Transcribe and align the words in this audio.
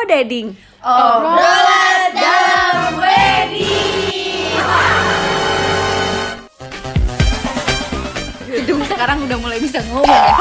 Odading 0.00 0.56
Obrolan 0.80 2.08
dalam 2.16 2.96
wedding. 2.96 4.56
Gedung 8.48 8.80
sekarang 8.88 9.28
udah 9.28 9.36
mulai 9.44 9.60
bisa 9.60 9.84
ngomong 9.92 10.08
ya. 10.08 10.40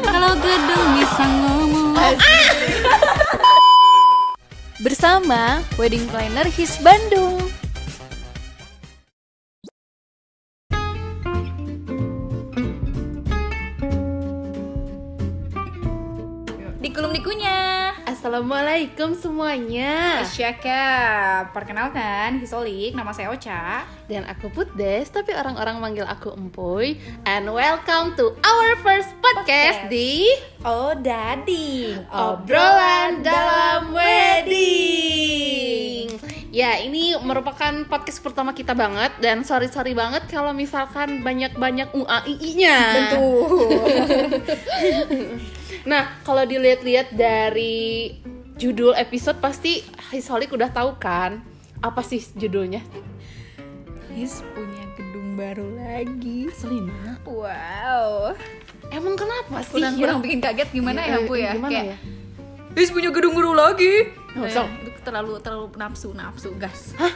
Kalau 0.00 0.32
gedung 0.40 0.88
bisa 0.96 1.20
ngomong. 1.20 2.16
Bersama 4.80 5.60
Wedding 5.76 6.08
Planner 6.08 6.48
His 6.48 6.80
Bandung 6.80 7.52
Assalamualaikum 18.34 19.14
semuanya. 19.14 20.26
Syaka, 20.26 20.82
perkenalkan 21.54 22.42
Hisolik, 22.42 22.90
nama 22.90 23.14
saya 23.14 23.30
Ocha 23.30 23.86
Dan 24.10 24.26
aku 24.26 24.50
Putdes, 24.50 25.06
tapi 25.14 25.30
orang-orang 25.38 25.78
manggil 25.78 26.02
aku 26.02 26.34
Empoy. 26.34 26.98
And 27.30 27.46
welcome 27.46 28.18
to 28.18 28.34
our 28.42 28.74
first 28.82 29.14
podcast, 29.22 29.86
Podcast. 29.86 29.94
di 29.94 30.34
Oh 30.66 30.98
Dading 30.98 32.10
Obrolan 32.10 33.22
dalam 33.22 33.94
Wedding. 33.94 35.53
Ya, 36.54 36.78
ini 36.78 37.18
merupakan 37.18 37.82
podcast 37.90 38.22
pertama 38.22 38.54
kita 38.54 38.78
banget 38.78 39.10
dan 39.18 39.42
sorry-sorry 39.42 39.90
banget 39.90 40.30
kalau 40.30 40.54
misalkan 40.54 41.26
banyak-banyak 41.26 41.90
UAII-nya. 41.90 42.78
Betul 43.10 43.74
Nah, 45.90 46.14
kalau 46.22 46.46
dilihat-lihat 46.46 47.10
dari 47.18 48.14
judul 48.54 48.94
episode 48.94 49.42
pasti 49.42 49.82
Hisolik 50.14 50.54
udah 50.54 50.70
tahu 50.70 50.94
kan 50.94 51.42
apa 51.82 52.06
sih 52.06 52.22
judulnya? 52.38 52.86
His 54.14 54.46
punya 54.54 54.86
gedung 54.94 55.34
baru 55.34 55.66
lagi 55.74 56.54
Selina. 56.54 57.18
Wow 57.26 58.38
Emang 58.94 59.18
kenapa 59.18 59.58
sih? 59.66 59.82
kurang 59.82 59.98
kurang 59.98 60.18
bikin 60.22 60.38
kaget 60.38 60.70
gimana 60.70 61.02
ya, 61.02 61.18
Bu 61.26 61.34
ya? 61.34 61.58
Gimana 61.58 61.72
Kayak, 61.74 61.86
ya? 61.90 61.96
His 62.78 62.94
punya 62.94 63.10
gedung 63.10 63.34
baru 63.34 63.58
lagi. 63.58 64.14
Oh, 64.38 64.46
Nah, 64.46 64.54
so. 64.54 64.62
itu 64.86 64.93
terlalu 65.04 65.38
terlalu 65.44 65.70
nafsu 65.76 66.10
nafsu 66.16 66.50
gas. 66.56 66.96
Hah? 66.96 67.12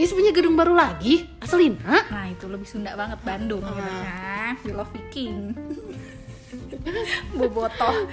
His 0.00 0.16
punya 0.16 0.32
gedung 0.32 0.56
baru 0.56 0.72
lagi? 0.72 1.28
Aslina? 1.44 2.08
Nah 2.08 2.24
itu 2.32 2.48
lebih 2.48 2.64
Sunda 2.64 2.96
banget 2.96 3.20
Bandung 3.20 3.60
gitu 3.60 3.92
kan. 4.00 4.56
We 4.64 4.72
love 4.72 4.88
Viking. 4.96 5.52
Bobotoh. 7.36 8.08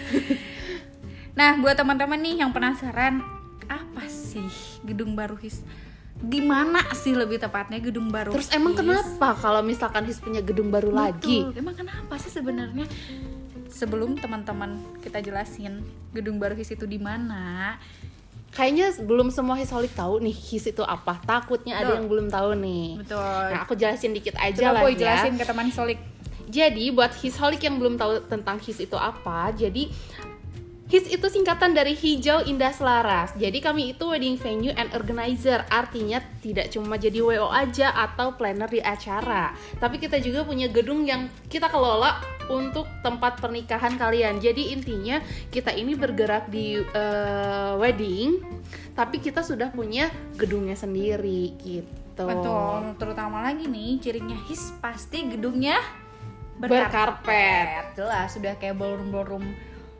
nah 1.37 1.55
buat 1.61 1.77
teman-teman 1.77 2.17
nih 2.19 2.41
yang 2.43 2.51
penasaran 2.51 3.21
apa 3.71 4.03
sih 4.09 4.47
gedung 4.83 5.15
baru 5.15 5.39
His? 5.39 5.63
Gimana 6.17 6.81
sih 6.97 7.13
lebih 7.13 7.37
tepatnya 7.37 7.77
gedung 7.77 8.09
baru? 8.09 8.33
Terus 8.33 8.51
emang 8.51 8.73
His? 8.73 8.83
kenapa 8.83 9.37
kalau 9.37 9.61
misalkan 9.61 10.03
His 10.09 10.19
punya 10.19 10.41
gedung 10.43 10.73
baru 10.73 10.89
lagi? 10.89 11.45
Betul. 11.45 11.61
Emang 11.61 11.75
kenapa 11.77 12.19
sih 12.19 12.33
sebenarnya? 12.33 12.83
Sebelum 13.71 14.17
teman-teman 14.17 14.81
kita 15.05 15.21
jelasin 15.21 15.85
gedung 16.11 16.35
baru 16.41 16.57
His 16.57 16.73
itu 16.73 16.89
di 16.89 16.97
mana, 16.97 17.77
Kayaknya 18.51 18.87
belum 19.05 19.27
semua 19.29 19.55
Hisolik 19.55 19.93
tahu 19.93 20.17
nih 20.23 20.33
His 20.33 20.65
itu 20.65 20.81
apa. 20.81 21.19
Takutnya 21.21 21.77
ada 21.77 21.91
Betul. 21.91 21.95
yang 21.99 22.05
belum 22.09 22.27
tahu 22.31 22.49
nih. 22.57 22.85
betul. 23.05 23.19
Nah, 23.53 23.59
aku 23.61 23.73
jelasin 23.77 24.11
dikit 24.15 24.35
aja 24.39 24.71
Coba 24.71 24.81
lah 24.81 24.81
ya. 24.89 24.97
jelasin 24.97 25.33
ke 25.37 25.45
teman 25.45 25.67
Solik. 25.69 25.99
Jadi 26.47 26.95
buat 26.95 27.11
Hisholik 27.11 27.59
yang 27.59 27.75
belum 27.75 27.99
tahu 27.99 28.23
tentang 28.31 28.55
His 28.63 28.79
itu 28.79 28.95
apa, 28.95 29.51
jadi 29.51 29.91
His 30.87 31.03
itu 31.11 31.27
singkatan 31.27 31.75
dari 31.75 31.91
Hijau 31.91 32.47
Indah 32.47 32.71
Selaras. 32.71 33.35
Jadi 33.35 33.59
kami 33.59 33.91
itu 33.91 34.07
wedding 34.07 34.39
venue 34.39 34.71
and 34.71 34.87
organizer. 34.95 35.67
Artinya 35.67 36.23
tidak 36.39 36.71
cuma 36.71 36.95
jadi 36.95 37.19
WO 37.19 37.51
aja 37.51 37.91
atau 37.91 38.39
planner 38.39 38.71
di 38.71 38.79
acara. 38.79 39.51
Tapi 39.83 39.99
kita 39.99 40.23
juga 40.23 40.47
punya 40.47 40.71
gedung 40.71 41.03
yang 41.03 41.27
kita 41.51 41.67
kelola 41.67 42.23
untuk 42.47 42.87
tempat 43.03 43.43
pernikahan 43.43 43.99
kalian. 43.99 44.39
Jadi 44.39 44.71
intinya 44.71 45.19
kita 45.51 45.75
ini 45.75 45.91
bergerak 45.91 46.47
di 46.47 46.79
eh, 46.79 47.73
wedding, 47.75 48.39
tapi 48.95 49.19
kita 49.19 49.43
sudah 49.43 49.67
punya 49.75 50.07
gedungnya 50.39 50.79
sendiri 50.79 51.51
gitu. 51.67 52.23
Betul, 52.23 52.95
terutama 52.95 53.43
lagi 53.43 53.67
nih 53.67 53.99
cirinya 53.99 54.39
his 54.47 54.71
pasti 54.79 55.35
gedungnya 55.35 55.83
Berkarpet. 56.57 57.93
Jelas 57.93 58.33
sudah 58.33 58.57
kayak 58.57 58.81
ballroom 58.81 59.13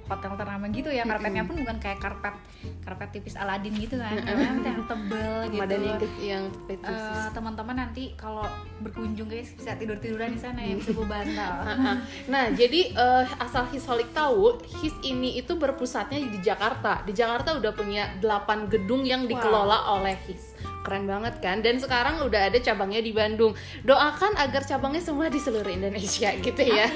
hotel 0.07 0.31
ternama 0.39 0.65
gitu 0.71 0.89
ya. 0.89 1.03
Karpetnya 1.03 1.43
pun 1.43 1.55
bukan 1.59 1.77
kayak 1.79 1.99
karpet 1.99 2.35
karpet 2.83 3.09
tipis 3.13 3.35
Aladin 3.35 3.75
gitu 3.75 3.99
kan. 3.99 4.15
Karpet 4.15 4.63
yang 4.63 4.81
tebel 4.87 5.33
gitu. 5.51 5.75
Yang 5.77 6.03
yang 6.19 6.43
Eh, 6.67 7.27
teman-teman 7.35 7.75
nanti 7.75 8.15
kalau 8.15 8.47
berkunjung 8.79 9.27
guys 9.27 9.51
bisa 9.55 9.75
tidur 9.75 9.99
tiduran 9.99 10.33
di 10.35 10.39
sana 10.39 10.63
ya 10.63 10.73
bisa 10.79 10.91
bawa 10.95 11.19
bantal. 11.19 11.55
Nah, 12.33 12.51
jadi 12.51 12.91
eh, 12.93 13.23
asal 13.39 13.67
Hisholik 13.71 14.11
tahu, 14.11 14.59
His 14.81 14.93
ini 15.03 15.39
itu 15.39 15.55
berpusatnya 15.55 16.19
di 16.19 16.39
Jakarta. 16.39 17.03
Di 17.03 17.11
Jakarta 17.15 17.55
udah 17.57 17.71
punya 17.73 18.15
8 18.19 18.71
gedung 18.71 19.03
yang 19.03 19.25
dikelola 19.27 19.97
oleh 19.99 20.15
His. 20.27 20.56
Keren 20.85 21.05
banget 21.09 21.39
kan? 21.43 21.59
Dan 21.59 21.81
sekarang 21.81 22.21
udah 22.23 22.51
ada 22.51 22.59
cabangnya 22.61 23.01
di 23.03 23.11
Bandung. 23.11 23.53
Doakan 23.83 24.37
agar 24.39 24.63
cabangnya 24.63 25.03
semua 25.03 25.27
di 25.27 25.39
seluruh 25.41 25.69
Indonesia 25.69 26.31
gitu 26.45 26.63
ya. 26.63 26.87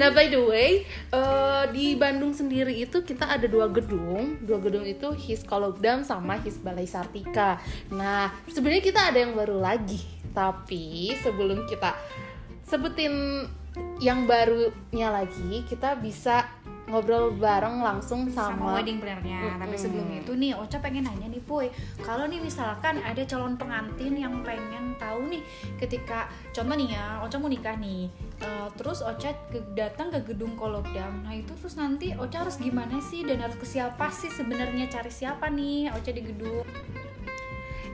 nah, 0.00 0.10
by 0.12 0.28
the 0.30 0.42
way, 0.42 0.70
eh, 1.12 1.64
di 1.74 1.94
Bandung 1.98 2.32
sendiri 2.32 2.74
itu 2.78 3.02
kita 3.02 3.26
ada 3.26 3.46
dua 3.46 3.68
gedung. 3.68 4.38
Dua 4.44 4.58
gedung 4.62 4.86
itu 4.86 5.10
His 5.16 5.42
Kologdam 5.42 6.06
sama 6.06 6.38
His 6.40 6.60
Balai 6.60 6.86
Sartika. 6.86 7.58
Nah, 7.90 8.30
sebenarnya 8.48 8.84
kita 8.84 9.00
ada 9.10 9.18
yang 9.18 9.34
baru 9.34 9.58
lagi. 9.58 10.00
Tapi 10.32 11.16
sebelum 11.18 11.66
kita 11.66 11.96
sebutin 12.68 13.48
yang 13.98 14.30
barunya 14.30 15.10
lagi 15.10 15.66
kita 15.66 15.98
bisa 15.98 16.46
ngobrol 16.88 17.30
bareng 17.32 17.78
langsung 17.78 18.26
sama 18.26 18.56
sama, 18.56 18.80
wedding 18.80 18.96
planner-nya. 18.98 19.60
Tapi 19.60 19.76
sebelum 19.76 20.08
itu 20.10 20.32
nih 20.32 20.56
Ocha 20.56 20.80
pengen 20.80 21.04
nanya 21.04 21.28
nih 21.28 21.42
Puy, 21.44 21.68
kalau 22.00 22.24
nih 22.24 22.40
misalkan 22.40 22.98
ada 23.00 23.20
calon 23.22 23.54
pengantin 23.54 24.16
yang 24.16 24.40
pengen 24.40 24.96
tahu 24.96 25.28
nih 25.28 25.44
ketika 25.76 26.26
contoh 26.50 26.74
nih 26.74 26.96
ya, 26.96 27.20
Ocha 27.20 27.36
mau 27.36 27.46
nikah 27.46 27.76
nih. 27.76 28.08
eh, 28.38 28.68
terus 28.74 29.02
Ocha 29.02 29.34
ke- 29.50 29.74
datang 29.74 30.08
ke 30.08 30.22
gedung 30.24 30.54
Kolokdam. 30.54 31.26
Nah, 31.26 31.34
itu 31.34 31.50
terus 31.54 31.74
nanti 31.74 32.14
Ocha 32.14 32.46
harus 32.46 32.54
gimana 32.56 33.02
sih 33.02 33.26
dan 33.26 33.42
harus 33.42 33.58
ke 33.58 33.66
siapa 33.66 34.08
sih 34.08 34.30
sebenarnya 34.30 34.86
cari 34.86 35.10
siapa 35.10 35.50
nih 35.50 35.90
Ocha 35.90 36.14
di 36.14 36.22
gedung? 36.22 36.62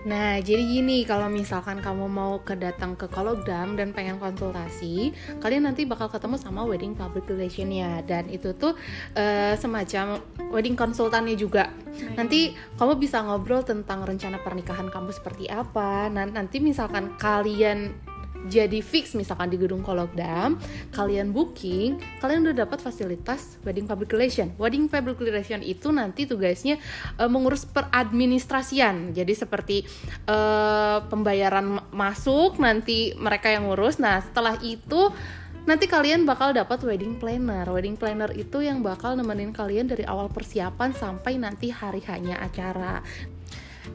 Nah, 0.05 0.37
jadi 0.37 0.61
gini, 0.61 1.09
kalau 1.09 1.33
misalkan 1.33 1.81
kamu 1.81 2.13
mau 2.13 2.37
kedatang 2.45 2.93
ke 2.93 3.09
Kologdam 3.09 3.73
dan 3.73 3.97
pengen 3.97 4.21
konsultasi, 4.21 5.17
kalian 5.41 5.65
nanti 5.65 5.89
bakal 5.89 6.13
ketemu 6.13 6.37
sama 6.37 6.61
wedding 6.69 6.93
public 6.93 7.25
relation-nya 7.25 8.05
dan 8.05 8.29
itu 8.29 8.53
tuh 8.53 8.77
eh, 9.17 9.57
semacam 9.57 10.21
wedding 10.53 10.77
konsultannya 10.77 11.41
juga. 11.41 11.73
Nanti 12.21 12.53
kamu 12.77 13.01
bisa 13.01 13.25
ngobrol 13.25 13.65
tentang 13.65 14.05
rencana 14.05 14.45
pernikahan 14.45 14.93
kamu 14.93 15.09
seperti 15.09 15.49
apa. 15.49 16.13
Nah, 16.13 16.29
nanti 16.29 16.61
misalkan 16.61 17.17
kalian 17.17 17.97
jadi 18.45 18.85
fix 18.85 19.17
misalkan 19.17 19.49
di 19.49 19.57
gedung 19.57 19.81
Kologdam, 19.81 20.61
kalian 20.93 21.33
booking, 21.33 21.97
kalian 22.21 22.45
udah 22.45 22.69
dapat 22.69 22.77
fasilitas 22.77 23.57
wedding 23.65 23.89
public 23.89 24.13
relation. 24.13 24.53
Wedding 24.61 24.93
public 24.93 25.17
relation 25.17 25.65
itu 25.65 25.89
nanti 25.89 26.29
tugasnya 26.29 26.77
eh, 27.17 27.31
mengurus 27.31 27.65
peradministrasian. 27.65 29.17
Jadi 29.17 29.33
seperti 29.33 29.77
eh, 30.29 30.99
pembayaran 31.09 31.81
ma- 31.81 31.89
masuk 31.89 32.61
nanti 32.61 33.17
mereka 33.17 33.49
yang 33.49 33.65
ngurus. 33.65 33.97
Nah, 33.97 34.21
setelah 34.21 34.61
itu 34.61 35.09
nanti 35.65 35.89
kalian 35.89 36.29
bakal 36.29 36.53
dapat 36.53 36.85
wedding 36.85 37.17
planner. 37.17 37.65
Wedding 37.65 37.97
planner 37.97 38.29
itu 38.37 38.61
yang 38.61 38.85
bakal 38.85 39.17
nemenin 39.17 39.57
kalian 39.57 39.89
dari 39.89 40.05
awal 40.05 40.29
persiapan 40.29 40.93
sampai 40.93 41.41
nanti 41.41 41.73
hari 41.73 42.05
hanya 42.05 42.45
acara. 42.45 43.01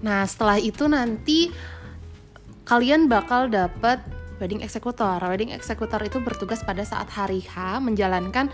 Nah, 0.01 0.25
setelah 0.25 0.57
itu 0.57 0.89
nanti 0.89 1.53
kalian 2.65 3.05
bakal 3.05 3.49
dapat 3.49 4.01
wedding 4.39 4.59
executor. 4.59 5.19
Wedding 5.21 5.51
executor 5.51 5.99
itu 6.01 6.17
bertugas 6.19 6.63
pada 6.63 6.81
saat 6.81 7.07
hari 7.07 7.43
H 7.45 7.77
menjalankan 7.79 8.49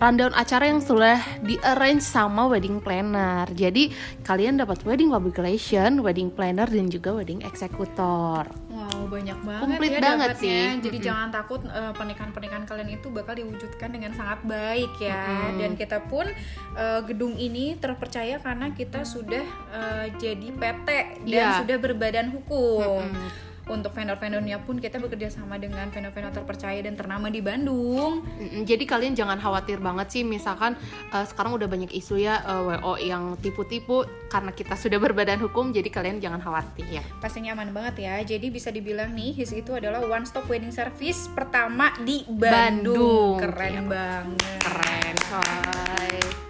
rundown 0.00 0.32
acara 0.32 0.64
yang 0.64 0.80
sudah 0.80 1.20
di 1.44 1.60
arrange 1.60 2.00
sama 2.00 2.48
wedding 2.48 2.80
planner. 2.80 3.44
Jadi 3.52 3.92
kalian 4.24 4.56
dapat 4.56 4.80
wedding 4.82 5.12
public 5.12 5.36
relation, 5.36 6.00
wedding 6.00 6.32
planner 6.32 6.64
dan 6.64 6.88
juga 6.88 7.12
wedding 7.12 7.44
executor. 7.44 8.48
Wow, 8.72 9.12
banyak 9.12 9.36
banget 9.44 9.60
Komplit 9.60 9.92
ya 9.92 10.00
banget 10.00 10.28
dapatnya. 10.32 10.40
sih. 10.40 10.80
Jadi 10.80 10.96
Mm-mm. 10.96 11.04
jangan 11.04 11.28
takut 11.28 11.60
eh, 11.62 11.92
pernikahan-pernikahan 11.92 12.64
kalian 12.64 12.90
itu 12.90 13.12
bakal 13.12 13.36
diwujudkan 13.36 13.92
dengan 13.92 14.16
sangat 14.16 14.40
baik 14.40 14.88
ya. 14.98 15.20
Mm-mm. 15.20 15.60
Dan 15.60 15.70
kita 15.76 16.00
pun 16.08 16.24
eh, 16.74 17.00
gedung 17.04 17.36
ini 17.36 17.76
terpercaya 17.76 18.40
karena 18.40 18.72
kita 18.72 19.04
sudah 19.04 19.44
eh, 19.68 20.06
jadi 20.16 20.48
PT 20.48 20.88
dan 21.28 21.44
Iya. 21.44 21.60
sudah 21.60 21.76
berbadan 21.76 22.32
hukum. 22.32 23.04
Mm-mm. 23.04 23.49
Untuk 23.68 23.92
vendor-vendornya 23.92 24.62
pun 24.62 24.78
kita 24.78 24.96
bekerja 24.96 25.28
sama 25.28 25.56
dengan 25.56 25.90
vendor-vendor 25.90 26.32
terpercaya 26.32 26.80
dan 26.80 26.96
ternama 26.96 27.28
di 27.28 27.40
Bandung. 27.40 28.24
Jadi 28.62 28.84
kalian 28.84 29.12
jangan 29.12 29.36
khawatir 29.36 29.78
banget 29.78 30.08
sih 30.10 30.22
misalkan 30.22 30.74
eh, 31.10 31.24
sekarang 31.24 31.54
udah 31.54 31.68
banyak 31.68 31.90
isu 31.90 32.16
ya 32.16 32.40
eh, 32.40 32.62
WO 32.62 32.96
yang 32.96 33.36
tipu-tipu 33.38 34.02
karena 34.30 34.50
kita 34.50 34.74
sudah 34.74 34.96
berbadan 34.96 35.38
hukum 35.38 35.70
jadi 35.70 35.86
kalian 35.86 36.18
jangan 36.18 36.40
khawatir. 36.40 37.02
Pastinya 37.18 37.52
aman 37.52 37.70
banget 37.70 38.06
ya. 38.06 38.14
Jadi 38.22 38.46
bisa 38.48 38.70
dibilang 38.70 39.12
nih 39.12 39.36
HIS 39.36 39.52
itu 39.56 39.74
adalah 39.74 40.00
one 40.02 40.24
stop 40.24 40.46
wedding 40.46 40.72
service 40.72 41.26
pertama 41.30 41.90
di 42.02 42.22
Bandung. 42.26 43.36
Bandung. 43.36 43.36
Keren 43.38 43.70
Iya. 43.70 43.82
banget. 43.86 44.58
Keren 44.60 45.14
coy. 45.30 46.49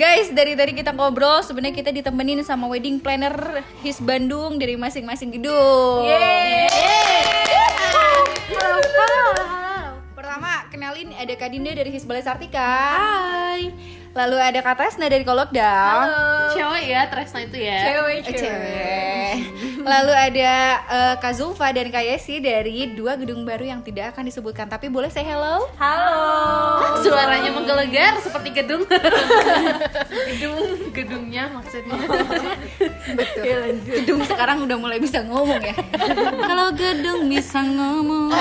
Guys, 0.00 0.32
dari 0.32 0.56
tadi 0.56 0.72
kita 0.72 0.96
ngobrol, 0.96 1.44
sebenarnya 1.44 1.76
kita 1.76 1.92
ditemenin 1.92 2.40
sama 2.40 2.64
wedding 2.72 2.96
planner 2.96 3.60
HIS 3.84 4.00
Bandung 4.00 4.56
dari 4.56 4.72
masing-masing 4.72 5.28
gedung. 5.28 6.08
Pertama, 10.16 10.64
kenalin 10.72 11.12
ada 11.12 11.36
Kak 11.36 11.52
Dinda 11.52 11.76
dari 11.76 11.92
HIS 11.92 12.08
Balai 12.08 12.24
Sartika. 12.24 12.64
Hai. 12.96 13.76
Lalu 14.16 14.40
ada 14.40 14.64
Kak 14.64 14.80
Tresna 14.80 15.04
dari 15.12 15.20
Kolokdam. 15.20 16.08
Cewek 16.56 16.84
ya 16.88 17.04
Tresna 17.12 17.44
itu 17.44 17.60
ya. 17.60 17.80
Cewek, 17.84 18.16
cewek. 18.24 19.19
Lalu 19.80 20.12
ada 20.12 20.52
eh, 20.84 21.14
Kak 21.16 21.32
Zulfa 21.36 21.72
dan 21.72 21.88
Kak 21.88 22.04
Yesi 22.04 22.40
dari 22.42 22.92
dua 22.92 23.16
gedung 23.16 23.48
baru 23.48 23.64
yang 23.64 23.80
tidak 23.80 24.12
akan 24.12 24.28
disebutkan, 24.28 24.68
tapi 24.68 24.92
boleh 24.92 25.08
say 25.08 25.24
hello? 25.24 25.68
Halo. 25.80 26.24
Suaranya 27.00 27.50
menggelegar 27.52 28.20
seperti 28.20 28.52
gedung. 28.52 28.84
gedung 30.30 30.60
gedungnya 30.92 31.48
maksudnya. 31.48 31.96
Betul. 33.18 33.80
Gedung 33.84 34.20
sekarang 34.28 34.64
udah 34.68 34.76
mulai 34.76 35.00
bisa 35.00 35.24
ngomong 35.24 35.60
ya. 35.64 35.76
Kalau 36.48 36.68
gedung 36.76 37.28
bisa 37.28 37.64
ngomong. 37.64 38.32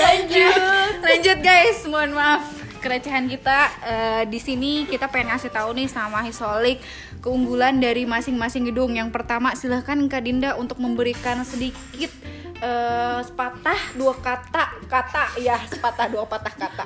lanjut. 0.00 0.92
Lanjut 1.04 1.38
guys, 1.44 1.78
mohon 1.84 2.12
maaf 2.16 2.59
kerecehan 2.80 3.28
kita 3.28 3.70
Eh, 3.80 4.24
di 4.28 4.36
sini 4.36 4.84
kita 4.84 5.08
pengen 5.08 5.32
ngasih 5.32 5.50
tahu 5.50 5.72
nih 5.72 5.88
sama 5.88 6.20
Hisolik 6.20 6.78
keunggulan 7.24 7.80
dari 7.80 8.04
masing-masing 8.04 8.68
gedung. 8.68 8.92
Yang 8.92 9.10
pertama 9.10 9.56
silahkan 9.56 9.96
Kak 10.04 10.22
Dinda 10.22 10.54
untuk 10.60 10.76
memberikan 10.78 11.40
sedikit 11.42 12.12
eh, 12.60 13.18
sepatah 13.24 13.80
dua 13.96 14.14
kata 14.20 14.84
kata 14.84 15.40
ya 15.40 15.56
sepatah 15.64 16.06
dua 16.12 16.28
patah 16.28 16.54
kata. 16.54 16.84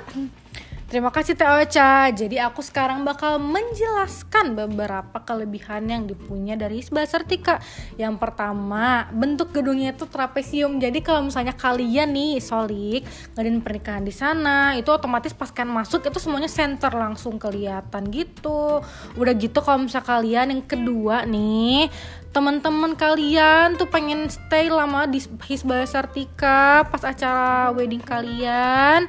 Terima 0.84 1.08
kasih 1.08 1.32
Teh 1.32 1.48
Ocha. 1.48 2.12
Jadi 2.12 2.36
aku 2.36 2.60
sekarang 2.60 3.08
bakal 3.08 3.40
menjelaskan 3.40 4.52
beberapa 4.52 5.16
kelebihan 5.24 5.88
yang 5.88 6.04
dipunya 6.04 6.60
dari 6.60 6.84
Hisba 6.84 7.08
Sertika. 7.08 7.56
Yang 7.96 8.20
pertama, 8.20 9.08
bentuk 9.08 9.56
gedungnya 9.56 9.96
itu 9.96 10.04
trapesium. 10.04 10.76
Jadi 10.76 11.00
kalau 11.00 11.24
misalnya 11.24 11.56
kalian 11.56 12.12
nih 12.12 12.36
solik 12.36 13.08
ngadain 13.32 13.64
pernikahan 13.64 14.04
di 14.04 14.12
sana, 14.12 14.76
itu 14.76 14.92
otomatis 14.92 15.32
pas 15.32 15.48
kalian 15.48 15.72
masuk 15.72 16.04
itu 16.04 16.20
semuanya 16.20 16.52
center 16.52 16.92
langsung 16.92 17.40
kelihatan 17.40 18.12
gitu. 18.12 18.84
Udah 19.16 19.32
gitu 19.40 19.64
kalau 19.64 19.88
misalnya 19.88 20.04
kalian 20.04 20.46
yang 20.52 20.62
kedua 20.68 21.24
nih, 21.24 21.88
teman-teman 22.34 22.98
kalian 22.98 23.78
tuh 23.78 23.86
pengen 23.86 24.26
stay 24.26 24.66
lama 24.66 25.06
di 25.06 25.22
Hisba 25.46 25.86
Sertika 25.86 26.82
pas 26.82 27.06
acara 27.06 27.70
wedding 27.70 28.02
kalian 28.02 29.06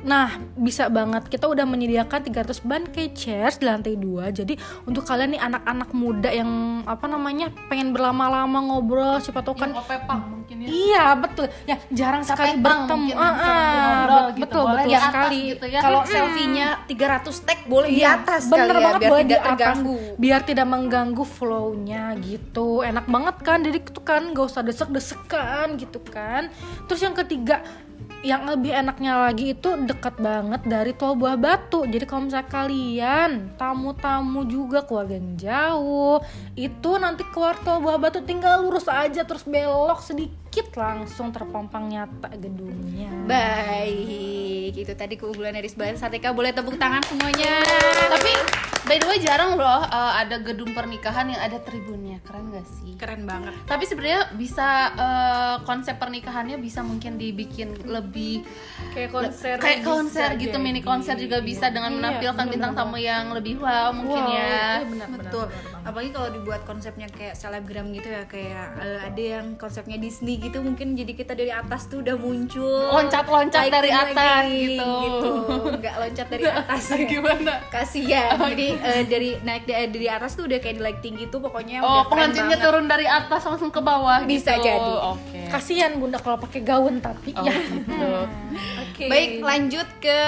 Nah, 0.00 0.26
bisa 0.56 0.88
banget. 0.88 1.28
Kita 1.28 1.44
udah 1.44 1.62
menyediakan 1.62 2.24
300 2.24 2.60
bangkai 2.60 3.12
chairs 3.12 3.56
di 3.56 3.64
lantai 3.64 3.94
2. 3.94 4.32
Jadi, 4.32 4.56
untuk 4.82 5.04
kalian 5.04 5.32
nih 5.32 5.42
anak-anak 5.42 5.90
muda 5.92 6.30
yang 6.30 6.48
apa 6.84 7.04
namanya, 7.04 7.52
pengen 7.68 7.92
berlama-lama 7.92 8.58
ngobrol, 8.62 9.20
siapa 9.20 9.40
tahu 9.40 9.54
kan 9.54 9.70
opepang 9.70 10.20
mungkin 10.30 10.56
ya. 10.58 10.68
Iya, 10.68 11.04
betul. 11.14 11.46
Ya, 11.62 11.76
jarang 11.90 12.24
sekali 12.24 12.56
Capek 12.56 12.64
bang 12.64 12.80
bertemu. 12.82 13.00
mungkin 13.02 13.16
Ah, 13.18 13.28
ah, 13.28 13.84
ngobrol 13.84 14.26
gitu. 14.26 14.40
betul, 14.40 14.64
Boleh 14.64 14.84
betul 14.84 15.00
sekali. 15.02 15.40
gitu 15.52 15.66
ya. 15.68 15.80
Kalau 15.80 16.00
selfie-nya 16.02 16.68
300 16.86 17.36
tag 17.38 17.58
boleh 17.66 17.88
di 17.88 18.00
Iya, 18.00 18.10
atas 18.16 18.42
bener 18.46 18.66
kali 18.66 18.72
ya, 18.72 18.80
banget 18.82 19.00
biar 19.00 19.10
boleh 19.10 19.22
tidak 19.22 19.28
di 19.30 19.36
atas. 19.36 19.48
terganggu. 19.52 19.96
biar 20.16 20.40
tidak 20.42 20.66
mengganggu 20.66 21.24
flow-nya 21.26 22.04
gitu 22.18 22.68
enak 22.80 23.06
banget 23.06 23.36
kan 23.40 23.58
jadi 23.60 23.78
itu 23.78 24.00
kan 24.00 24.22
gak 24.30 24.46
usah 24.46 24.62
desek-desekan 24.62 25.66
gitu 25.76 26.00
kan 26.02 26.48
terus 26.84 27.00
yang 27.00 27.12
ketiga 27.14 27.64
yang 28.20 28.44
lebih 28.44 28.68
enaknya 28.68 29.16
lagi 29.16 29.56
itu 29.56 29.80
dekat 29.88 30.20
banget 30.20 30.60
dari 30.68 30.92
tol 30.92 31.16
buah 31.16 31.40
batu. 31.40 31.88
Jadi 31.88 32.04
kalau 32.04 32.28
misalnya 32.28 32.48
kalian 32.52 33.30
tamu-tamu 33.56 34.44
juga 34.44 34.84
keluarga 34.84 35.16
yang 35.16 35.32
jauh 35.40 36.20
itu 36.52 36.90
nanti 37.00 37.24
keluar 37.32 37.56
tol 37.64 37.80
buah 37.80 37.96
batu 37.96 38.20
tinggal 38.20 38.60
lurus 38.60 38.84
aja 38.92 39.24
terus 39.24 39.44
belok 39.48 40.04
sedikit 40.04 40.40
langsung 40.74 41.30
terpampang 41.30 41.86
nyata 41.86 42.30
gedungnya 42.34 43.10
Baik, 43.26 44.74
itu 44.74 44.92
tadi 44.98 45.14
keunggulan 45.14 45.54
dari 45.54 45.70
Sebastian 45.70 45.98
Sartika. 45.98 46.34
Boleh 46.34 46.50
tepuk 46.50 46.74
tangan 46.74 46.98
semuanya. 47.06 47.62
Tapi 48.10 48.32
by 48.90 48.96
the 48.98 49.06
way 49.06 49.18
jarang 49.22 49.54
loh 49.54 49.86
uh, 49.86 50.12
ada 50.18 50.42
gedung 50.42 50.74
pernikahan 50.74 51.30
yang 51.30 51.38
ada 51.38 51.62
tribunnya. 51.62 52.18
Keren 52.26 52.50
gak 52.50 52.66
sih? 52.66 52.90
keren 53.00 53.24
banget. 53.24 53.56
Tapi 53.64 53.84
sebenarnya 53.88 54.28
bisa 54.36 54.92
uh, 54.92 55.56
konsep 55.64 55.96
pernikahannya 55.96 56.60
bisa 56.60 56.84
mungkin 56.84 57.16
dibikin 57.16 57.72
lebih 57.88 58.44
kayak 58.92 59.08
konser 59.08 59.56
kayak 59.56 59.80
bisa 59.80 59.88
konser 59.88 60.28
gitu 60.36 60.58
jadi. 60.60 60.60
mini 60.60 60.84
konser 60.84 61.16
juga 61.16 61.40
bisa 61.40 61.72
dengan 61.72 61.90
Iya, 61.90 61.96
menampilkan 61.96 62.46
bintang 62.52 62.72
tamu 62.76 63.00
yang 63.00 63.32
lebih 63.32 63.56
wow 63.56 63.88
mungkin 63.96 64.20
Wow, 64.20 64.36
ya. 64.36 64.44
iya 64.44 64.84
benar, 64.84 65.08
benar, 65.08 65.20
Betul. 65.24 65.46
benar 65.48 65.64
banget. 65.64 65.79
Apalagi 65.80 66.10
kalau 66.10 66.28
dibuat 66.30 66.62
konsepnya 66.62 67.08
kayak 67.08 67.34
selebgram 67.34 67.88
gitu 67.90 68.06
ya, 68.06 68.22
kayak 68.24 68.66
eh, 68.78 69.00
ada 69.02 69.22
yang 69.38 69.56
konsepnya 69.56 69.96
Disney 69.96 70.36
gitu, 70.36 70.60
mungkin 70.60 70.92
jadi 70.92 71.12
kita 71.14 71.32
dari 71.32 71.48
atas 71.48 71.86
tuh 71.86 72.00
udah 72.00 72.14
muncul. 72.14 72.92
Loncat-loncat 72.92 73.64
dari 73.66 73.88
atas 73.88 74.12
lighting, 74.44 74.76
gitu. 74.76 75.30
Nggak 75.74 75.94
loncat 75.96 76.26
dari 76.28 76.44
atas. 76.60 76.82
ya. 76.86 76.98
Gimana? 77.02 77.52
Kasian. 77.68 78.36
Jadi 78.46 78.66
eh, 78.74 79.02
dari 79.04 79.30
naik 79.38 79.64
dari, 79.64 79.86
dari 79.88 80.06
atas 80.06 80.30
tuh 80.32 80.44
udah 80.44 80.58
kayak 80.58 80.76
di 80.76 80.82
lighting 80.82 81.14
gitu, 81.18 81.36
pokoknya 81.38 81.80
Oh, 81.80 82.04
pengantinnya 82.06 82.56
turun 82.56 82.84
dari 82.84 83.04
atas 83.04 83.40
langsung 83.42 83.68
ke 83.68 83.80
bawah 83.80 84.22
Bisa 84.22 84.56
gitu. 84.56 84.66
jadi. 84.66 84.92
Oke. 85.10 85.40
kasihan 85.50 85.92
bunda 85.94 86.16
kalau 86.16 86.38
pakai 86.38 86.60
gaun 86.60 86.98
tapi 86.98 87.32
Oh, 87.32 87.42
ya 87.42 87.56
gitu. 87.56 88.10
Oke. 89.00 89.08
Baik, 89.08 89.40
lanjut 89.40 89.88
ke 89.96 90.18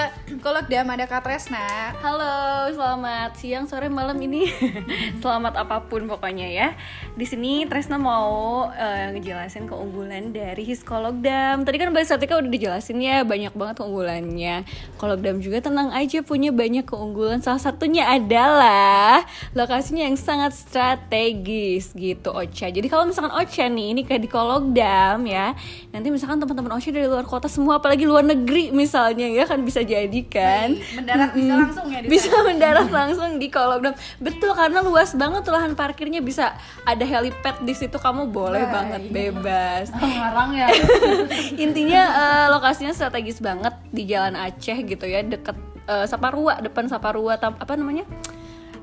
Kolokdam 0.41 0.89
ada 0.89 1.05
Kak 1.05 1.21
Tresna. 1.21 1.93
Halo, 2.01 2.73
selamat 2.73 3.37
siang, 3.37 3.69
sore, 3.69 3.85
malam 3.85 4.17
ini. 4.17 4.49
selamat 5.21 5.61
apa 5.61 5.85
pun 5.85 6.09
pokoknya 6.09 6.49
ya. 6.49 6.73
Di 7.13 7.21
sini 7.21 7.69
Tresna 7.69 8.01
mau 8.01 8.65
eh, 8.73 9.13
ngejelasin 9.13 9.69
keunggulan 9.69 10.33
dari 10.33 10.65
Hiskologdam. 10.65 11.61
Tadi 11.61 11.77
kan 11.77 11.93
Mbak 11.93 12.01
Sartika 12.01 12.41
udah 12.41 12.49
dijelasin 12.49 12.97
ya 12.97 13.21
banyak 13.21 13.53
banget 13.53 13.85
keunggulannya. 13.85 14.65
Kologdam 14.97 15.37
juga 15.37 15.61
tenang 15.61 15.93
aja 15.93 16.25
punya 16.25 16.49
banyak 16.49 16.89
keunggulan. 16.89 17.45
Salah 17.45 17.61
satunya 17.61 18.09
adalah 18.09 19.21
lokasinya 19.53 20.01
yang 20.01 20.17
sangat 20.17 20.49
strategis 20.57 21.93
gitu 21.93 22.33
Ocha. 22.33 22.73
Jadi 22.73 22.89
kalau 22.89 23.05
misalkan 23.05 23.37
Ocha 23.37 23.69
nih 23.69 23.93
ini 23.93 24.01
kayak 24.01 24.25
di 24.25 24.29
Kologdam 24.33 25.29
ya. 25.29 25.53
Nanti 25.93 26.09
misalkan 26.09 26.41
teman-teman 26.41 26.81
Ocha 26.81 26.89
dari 26.89 27.05
luar 27.05 27.29
kota 27.29 27.45
semua 27.45 27.77
apalagi 27.77 28.09
luar 28.09 28.25
negeri 28.25 28.62
misalnya 28.69 29.27
ya 29.27 29.43
kan 29.43 29.59
bisa 29.65 29.81
jadi 29.81 30.21
kan. 30.29 30.77
Mendarat 30.95 31.33
bisa 31.33 31.53
langsung 31.57 31.85
ya 31.89 31.99
di 31.99 32.07
Bisa 32.07 32.33
mendarat 32.45 32.89
langsung 32.93 33.29
di 33.41 33.47
Kologdam. 33.49 33.97
Betul 34.21 34.53
karena 34.53 34.79
luas 34.79 35.11
banget 35.11 35.43
lahan 35.49 35.73
parkirnya 35.73 36.21
bisa 36.21 36.55
ada 36.85 37.03
helipad 37.03 37.59
di 37.65 37.73
situ 37.73 37.97
kamu 37.97 38.29
boleh 38.29 38.63
banget 38.69 39.09
bebas. 39.09 39.89
Ngarang 39.91 40.55
ya. 40.55 40.67
Intinya 41.65 42.01
eh, 42.13 42.45
lokasinya 42.53 42.93
strategis 42.93 43.41
banget 43.41 43.73
di 43.89 44.05
Jalan 44.05 44.37
Aceh 44.37 44.77
gitu 44.85 45.03
ya, 45.03 45.25
deket 45.25 45.57
eh, 45.89 46.05
Saparua, 46.05 46.61
depan 46.61 46.87
Saparua 46.87 47.35
tam- 47.41 47.57
apa 47.57 47.73
namanya? 47.75 48.05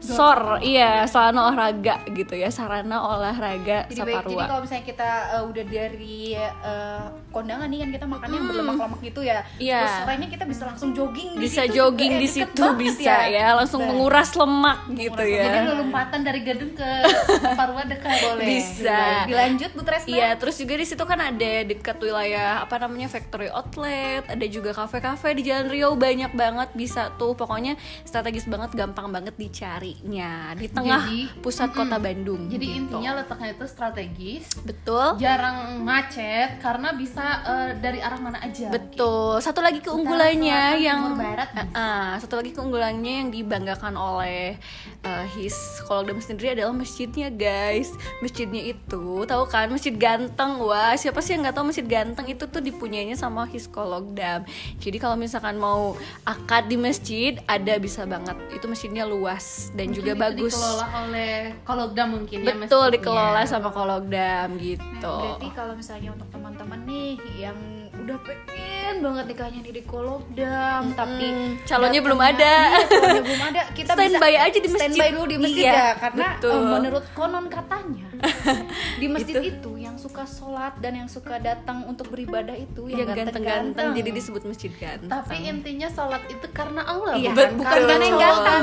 SOR, 0.00 0.64
iya, 0.64 1.04
sarana 1.04 1.52
olahraga 1.52 2.00
gitu 2.08 2.32
ya, 2.32 2.48
sarana 2.48 3.04
olahraga 3.04 3.84
Jadi 3.86 4.00
baik, 4.00 4.00
jadi 4.00 4.12
Saparua. 4.16 4.44
kalau 4.48 4.60
misalnya 4.64 4.84
kita 4.88 5.10
uh, 5.36 5.42
udah 5.44 5.64
dari 5.68 6.20
uh, 6.64 7.04
kondangan 7.30 7.68
nih 7.68 7.78
kan 7.84 7.90
kita 7.92 8.06
makannya 8.08 8.36
yang 8.40 8.48
berlemak-lemak 8.48 9.00
gitu 9.04 9.20
ya. 9.20 9.38
Iya. 9.60 9.80
Terus 9.84 9.96
sorenya 10.00 10.28
kita 10.32 10.44
bisa 10.48 10.62
langsung 10.64 10.90
jogging 10.96 11.28
di 11.36 11.44
Bisa 11.44 11.62
situ 11.68 11.76
jogging 11.76 12.12
juga. 12.12 12.16
Eh, 12.16 12.22
di 12.24 12.28
situ 12.32 12.64
bisa 12.80 13.14
ya, 13.28 13.46
langsung 13.54 13.80
Baik. 13.84 13.90
menguras 13.92 14.30
lemak 14.32 14.78
gitu 14.96 15.22
Jadi 15.22 15.58
ya. 15.60 15.72
lompatan 15.76 16.20
dari 16.24 16.40
gedung 16.42 16.72
ke 16.72 16.90
Parwa 17.60 17.82
dekat. 17.84 18.16
Boleh. 18.24 18.46
Bisa. 18.48 18.96
Baik, 18.96 19.28
Dilanjut 19.28 19.70
Bu 19.76 19.82
Tresna. 19.84 20.08
Iya, 20.08 20.28
terus 20.40 20.56
juga 20.56 20.74
di 20.80 20.86
situ 20.88 21.04
kan 21.04 21.20
ada 21.20 21.52
dekat 21.68 21.96
wilayah 22.00 22.64
apa 22.64 22.76
namanya 22.80 23.12
factory 23.12 23.52
outlet, 23.52 24.24
ada 24.24 24.46
juga 24.48 24.72
kafe-kafe 24.72 25.36
di 25.36 25.44
Jalan 25.44 25.68
Riau 25.68 25.92
banyak 25.92 26.32
banget 26.32 26.72
bisa 26.72 27.12
tuh. 27.20 27.36
Pokoknya 27.36 27.76
strategis 28.08 28.48
banget, 28.48 28.72
gampang 28.72 29.12
banget 29.12 29.36
dicari 29.36 29.89
lokasinya 29.90 30.54
di 30.54 30.66
tengah 30.70 31.02
Jadi, 31.06 31.20
pusat 31.42 31.68
kota 31.74 31.96
Bandung. 31.98 32.46
Jadi 32.46 32.66
gitu. 32.66 32.78
intinya 32.78 33.10
letaknya 33.20 33.50
itu 33.54 33.66
strategis, 33.66 34.44
betul. 34.62 35.18
jarang 35.18 35.82
macet 35.82 36.62
karena 36.62 36.94
bisa 36.94 37.24
eh, 37.42 37.70
dari 37.82 37.98
arah 37.98 38.20
mana 38.22 38.38
aja. 38.42 38.70
Betul. 38.70 39.42
Satu 39.42 39.60
lagi 39.60 39.82
keunggulannya 39.82 40.78
selatan, 40.78 40.86
yang 40.86 41.00
barat, 41.18 41.48
Ah, 41.50 41.66
ah, 41.74 42.10
satu 42.22 42.38
lagi 42.38 42.54
keunggulannya 42.54 43.26
yang 43.26 43.28
dibanggakan 43.34 43.94
oleh 43.98 44.56
uh, 45.02 45.24
his 45.34 45.54
Kologdam 45.84 46.22
sendiri 46.22 46.54
adalah 46.54 46.72
masjidnya, 46.72 47.28
guys. 47.32 47.90
Masjidnya 48.22 48.70
itu, 48.70 49.26
tahu 49.26 49.44
kan, 49.50 49.66
masjid 49.72 49.94
ganteng. 49.94 50.62
Wah, 50.62 50.94
siapa 50.94 51.18
sih 51.24 51.34
yang 51.34 51.42
nggak 51.46 51.56
tahu 51.56 51.66
masjid 51.74 51.86
ganteng 51.86 52.26
itu 52.30 52.44
tuh 52.46 52.62
dipunyainya 52.62 53.18
sama 53.18 53.48
his 53.50 53.66
Kologdam. 53.66 54.46
Jadi 54.78 54.96
kalau 55.02 55.16
misalkan 55.18 55.58
mau 55.58 55.98
akad 56.22 56.70
di 56.70 56.76
masjid, 56.78 57.40
ada 57.50 57.76
bisa 57.80 58.06
banget. 58.06 58.36
Itu 58.54 58.70
masjidnya 58.70 59.04
luas 59.08 59.72
dan 59.80 59.88
juga 59.90 60.12
Mungkin 60.12 60.20
itu 60.20 60.24
bagus. 60.44 60.52
Dikelola 60.52 60.86
oleh 61.00 61.34
Kologdam 61.62 62.08
mungkin 62.12 62.38
ya 62.38 62.44
Betul, 62.44 62.60
masjidnya. 62.60 62.92
dikelola 62.92 63.42
sama 63.46 63.68
Kologdam 63.70 64.48
Nah, 64.50 64.60
gitu. 64.60 65.16
berarti 65.16 65.48
kalau 65.50 65.72
misalnya 65.72 66.08
untuk 66.12 66.28
teman-teman 66.28 66.80
nih 66.84 67.10
yang 67.34 67.56
udah 67.96 68.18
pengen 68.20 68.79
banget 68.98 69.24
nikahnya 69.28 69.60
nih 69.60 69.72
di 69.72 69.82
Kolobdam 69.84 70.82
tapi 70.92 71.28
calonnya 71.62 72.00
belum 72.00 72.18
ada. 72.18 72.54
iya, 72.66 72.82
calonnya 72.84 73.22
belum 73.22 73.42
ada 73.44 73.62
kita 73.78 73.92
Standby 73.92 74.18
bisa 74.28 74.42
aja 74.42 74.58
di 74.58 74.68
masjid. 74.68 74.90
standby 74.90 75.08
dulu 75.10 75.24
di 75.24 75.38
masjid 75.38 75.64
Iya, 75.64 75.72
ya 75.72 75.88
karena 75.96 76.26
betul. 76.34 76.50
eh, 76.50 76.62
menurut 76.66 77.04
konon 77.12 77.46
katanya 77.46 78.08
di 79.00 79.06
masjid 79.06 79.34
itu. 79.40 79.70
yang 79.76 79.96
suka 79.96 80.24
sholat 80.24 80.74
dan 80.76 80.92
yang 80.94 81.08
suka 81.08 81.38
datang 81.38 81.84
untuk 81.84 82.08
beribadah 82.08 82.52
itu 82.52 82.84
yang, 82.86 83.06
ganteng-ganteng 83.06 83.92
jadi 83.92 84.10
disebut 84.10 84.42
masjid 84.44 84.72
ganteng. 84.74 85.08
Tapi 85.08 85.36
intinya 85.42 85.88
sholat 85.88 86.22
itu 86.26 86.46
karena 86.50 86.82
Allah, 86.82 87.14
Iya, 87.14 87.30
bukan, 87.30 87.48
bukan 87.56 87.70
karena 87.70 87.94
yang 87.98 88.18
ganteng. 88.18 88.62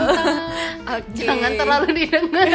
Oke. 0.98 1.20
Jangan 1.20 1.52
terlalu 1.54 1.88
didengar. 1.96 2.48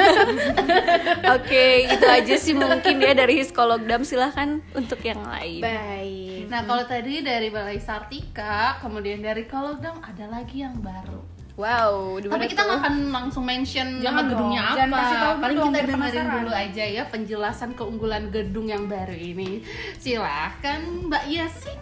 Oke, 1.32 1.66
itu 1.86 2.06
aja 2.06 2.34
sih 2.36 2.54
mungkin 2.54 2.94
ya 2.98 3.12
dari 3.12 3.34
Hiskologdam 3.36 4.02
silahkan 4.02 4.62
untuk 4.72 4.98
yang 5.00 5.20
lain. 5.22 5.60
baik 5.60 6.31
Nah, 6.52 6.68
kalau 6.68 6.84
tadi 6.84 7.24
dari 7.24 7.48
Balai 7.48 7.80
Sartika, 7.80 8.76
kemudian 8.84 9.24
dari 9.24 9.48
Kologdam 9.48 10.04
ada 10.04 10.28
lagi 10.28 10.60
yang 10.60 10.76
baru. 10.84 11.24
Wow, 11.56 12.20
di 12.20 12.28
mana 12.28 12.36
Tapi 12.36 12.52
kita 12.52 12.60
nggak 12.60 12.80
akan 12.80 12.94
langsung 13.08 13.44
mention 13.44 14.00
Jangan 14.00 14.24
nama 14.24 14.30
gedungnya 14.32 14.60
dong, 14.60 14.68
apa. 14.68 14.76
jangan 14.76 14.92
kasih 14.92 15.16
tahu 15.16 15.34
Paling 15.36 15.56
dong, 15.56 15.68
kita 15.68 15.80
dengerin 15.80 15.96
penasaran. 15.96 16.32
dulu 16.36 16.52
aja 16.52 16.84
ya 16.84 17.02
penjelasan 17.08 17.70
keunggulan 17.72 18.24
gedung 18.28 18.66
yang 18.68 18.84
baru 18.84 19.16
ini. 19.16 19.50
Silahkan 19.96 20.80
Mbak 21.08 21.24
Yasi. 21.28 21.72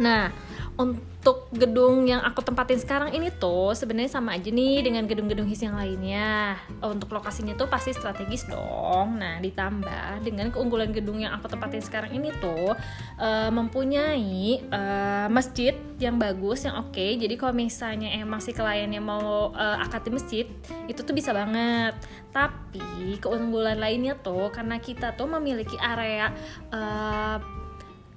Nah, 0.00 0.32
untuk 0.72 1.52
gedung 1.52 2.08
yang 2.08 2.24
aku 2.24 2.40
tempatin 2.40 2.80
sekarang 2.80 3.12
ini 3.12 3.28
tuh 3.28 3.76
sebenarnya 3.76 4.16
sama 4.16 4.40
aja 4.40 4.48
nih 4.48 4.80
dengan 4.80 5.04
gedung-gedung 5.04 5.44
his 5.44 5.60
yang 5.60 5.76
lainnya. 5.76 6.56
Untuk 6.80 7.12
lokasinya 7.12 7.52
tuh 7.52 7.68
pasti 7.68 7.92
strategis 7.92 8.48
dong. 8.48 9.20
Nah, 9.20 9.36
ditambah 9.44 10.24
dengan 10.24 10.48
keunggulan 10.48 10.88
gedung 10.96 11.20
yang 11.20 11.36
aku 11.36 11.52
tempatin 11.52 11.84
sekarang 11.84 12.16
ini 12.16 12.32
tuh 12.40 12.72
eh, 13.20 13.50
mempunyai 13.52 14.64
eh, 14.64 15.26
masjid 15.28 15.76
yang 16.00 16.16
bagus, 16.16 16.64
yang 16.64 16.80
oke. 16.80 17.04
Jadi 17.20 17.34
kalau 17.36 17.52
misalnya 17.52 18.08
emang 18.16 18.40
si 18.40 18.56
kliennya 18.56 19.04
mau 19.04 19.52
eh, 19.52 19.84
akad 19.84 20.08
di 20.08 20.10
masjid, 20.16 20.46
itu 20.88 21.00
tuh 21.04 21.12
bisa 21.12 21.36
banget. 21.36 21.92
Tapi 22.32 23.20
keunggulan 23.20 23.76
lainnya 23.76 24.16
tuh 24.16 24.48
karena 24.48 24.80
kita 24.80 25.12
tuh 25.20 25.28
memiliki 25.28 25.76
area 25.76 26.32
eh, 26.72 27.61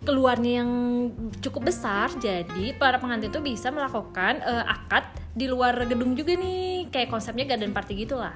keluarnya 0.05 0.61
yang 0.63 0.71
cukup 1.41 1.73
besar 1.73 2.13
jadi 2.21 2.77
para 2.77 3.01
pengantin 3.01 3.33
tuh 3.33 3.41
bisa 3.41 3.73
melakukan 3.73 4.39
eh, 4.45 4.65
akad 4.69 5.03
di 5.35 5.51
luar 5.51 5.75
gedung 5.83 6.15
juga 6.15 6.39
nih. 6.39 6.87
Kayak 6.93 7.11
konsepnya 7.11 7.43
garden 7.43 7.75
party 7.75 8.07
gitulah 8.07 8.31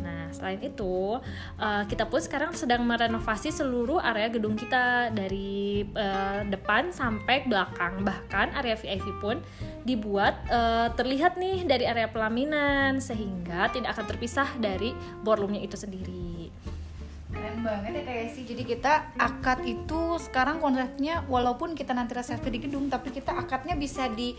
nah 0.00 0.32
selain 0.32 0.62
itu 0.64 1.20
eh, 1.60 1.84
kita 1.90 2.08
pun 2.08 2.22
sekarang 2.22 2.56
sedang 2.56 2.86
merenovasi 2.88 3.52
seluruh 3.52 4.00
area 4.00 4.32
gedung 4.32 4.56
kita 4.56 5.12
dari 5.12 5.84
eh, 5.84 6.40
depan 6.48 6.94
sampai 6.94 7.44
belakang. 7.44 8.00
Bahkan 8.00 8.56
area 8.56 8.78
VIP 8.78 9.04
pun 9.20 9.44
dibuat 9.84 10.40
eh, 10.48 10.88
terlihat 10.96 11.36
nih 11.36 11.68
dari 11.68 11.84
area 11.84 12.08
pelaminan 12.08 13.02
sehingga 13.02 13.68
tidak 13.74 13.98
akan 13.98 14.06
terpisah 14.08 14.48
dari 14.56 14.96
ballroomnya 15.20 15.60
itu 15.60 15.76
sendiri 15.76 16.41
banget 17.62 17.92
ya 17.98 18.02
kayak 18.02 18.28
sih. 18.34 18.42
Jadi 18.44 18.62
kita 18.66 19.16
akad 19.16 19.64
itu 19.64 20.18
sekarang 20.18 20.58
konsepnya 20.58 21.22
walaupun 21.30 21.72
kita 21.78 21.94
nanti 21.96 22.12
resepsi 22.12 22.50
di 22.50 22.60
gedung 22.60 22.90
tapi 22.90 23.14
kita 23.14 23.32
akadnya 23.32 23.78
bisa 23.78 24.10
di 24.12 24.34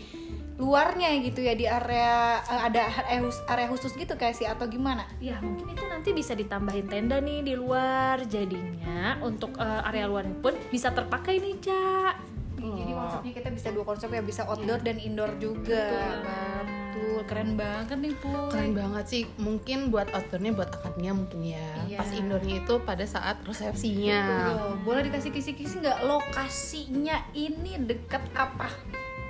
luarnya 0.54 1.10
gitu 1.18 1.42
ya 1.42 1.58
di 1.58 1.66
area 1.66 2.38
eh, 2.46 2.62
ada 2.70 2.86
area 3.50 3.66
khusus, 3.66 3.90
gitu 3.98 4.14
kayak 4.14 4.38
sih 4.38 4.46
atau 4.46 4.70
gimana? 4.70 5.02
Ya 5.18 5.42
mungkin 5.42 5.74
itu 5.74 5.82
nanti 5.90 6.14
bisa 6.14 6.38
ditambahin 6.38 6.86
tenda 6.86 7.18
nih 7.18 7.42
di 7.42 7.54
luar. 7.58 8.22
Jadinya 8.28 9.18
untuk 9.24 9.58
eh, 9.58 9.88
area 9.90 10.06
luar 10.06 10.28
pun 10.38 10.54
bisa 10.70 10.94
terpakai 10.94 11.42
nih 11.42 11.58
Cak. 11.58 12.14
Jadi 12.64 12.92
konsepnya 12.96 13.32
kita 13.36 13.48
bisa 13.52 13.68
dua 13.74 13.84
konsep 13.84 14.08
ya 14.08 14.22
bisa 14.24 14.46
outdoor 14.48 14.80
dan 14.80 14.96
indoor 14.96 15.36
juga. 15.36 15.84
Betul 15.90 16.83
keren 17.26 17.56
banget 17.58 17.98
nih 18.00 18.14
Puy 18.18 18.36
Keren 18.52 18.72
banget 18.76 19.04
sih. 19.08 19.22
Mungkin 19.40 19.88
buat 19.88 20.08
outdoornya 20.12 20.52
buat 20.54 20.70
akadnya 20.70 21.10
mungkin 21.16 21.40
ya. 21.44 21.68
Iya. 21.88 21.98
Pas 22.00 22.10
indoornya 22.12 22.62
itu 22.62 22.74
pada 22.82 23.04
saat 23.04 23.40
resepsinya. 23.44 24.22
Betul. 24.24 24.72
boleh 24.84 25.02
dikasih 25.08 25.30
kisi-kisi 25.32 25.80
nggak 25.80 26.00
lokasinya 26.06 27.16
ini 27.32 27.80
deket 27.82 28.22
apa 28.36 28.68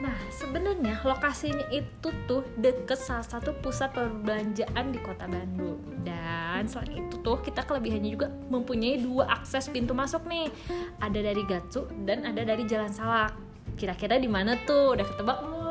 Nah 0.02 0.16
sebenarnya 0.28 0.98
lokasinya 1.06 1.64
itu 1.70 2.10
tuh 2.26 2.42
deket 2.58 2.98
salah 2.98 3.24
satu 3.24 3.54
pusat 3.62 3.94
perbelanjaan 3.94 4.90
di 4.90 4.98
kota 4.98 5.30
Bandung 5.30 5.78
Dan 6.02 6.66
selain 6.66 7.06
itu 7.06 7.16
tuh 7.22 7.38
kita 7.40 7.62
kelebihannya 7.62 8.10
juga 8.10 8.28
mempunyai 8.50 8.98
dua 9.00 9.30
akses 9.30 9.70
pintu 9.70 9.94
masuk 9.94 10.26
nih 10.26 10.50
Ada 10.98 11.32
dari 11.32 11.42
Gatsu 11.46 11.86
dan 12.04 12.26
ada 12.26 12.42
dari 12.42 12.66
Jalan 12.66 12.90
Salak 12.90 13.38
Kira-kira 13.80 14.18
di 14.18 14.28
mana 14.28 14.58
tuh? 14.66 14.98
Udah 14.98 15.06
ketebak 15.06 15.38
belum? 15.40 15.63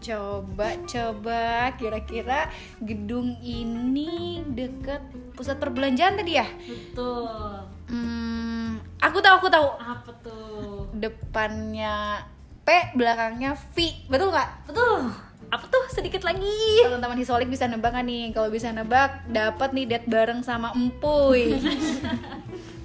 Coba 0.00 0.68
coba. 0.86 1.72
Kira-kira 1.76 2.50
gedung 2.82 3.36
ini 3.42 4.42
deket 4.46 5.02
pusat 5.34 5.58
perbelanjaan 5.60 6.18
tadi 6.18 6.38
ya? 6.38 6.46
Betul. 6.46 7.66
Hmm, 7.88 8.82
aku 8.98 9.18
tahu 9.22 9.34
aku 9.42 9.48
tahu. 9.50 9.68
Apa 9.78 10.10
tuh? 10.22 10.68
depannya 10.98 12.26
P 12.66 12.68
belakangnya 12.98 13.54
V. 13.54 13.76
Betul 14.10 14.34
nggak? 14.34 14.50
Betul. 14.68 15.08
Apa 15.48 15.64
tuh? 15.70 15.84
Sedikit 15.88 16.20
lagi. 16.26 16.84
Teman-teman 16.84 17.16
hisolik 17.16 17.48
bisa 17.48 17.64
nebak 17.64 17.96
nggak 17.96 18.04
nih? 18.04 18.24
Kalau 18.36 18.52
bisa 18.52 18.68
nebak 18.74 19.24
dapat 19.32 19.72
nih 19.72 19.84
date 19.88 20.08
bareng 20.10 20.44
sama 20.44 20.76
empuy 20.76 21.56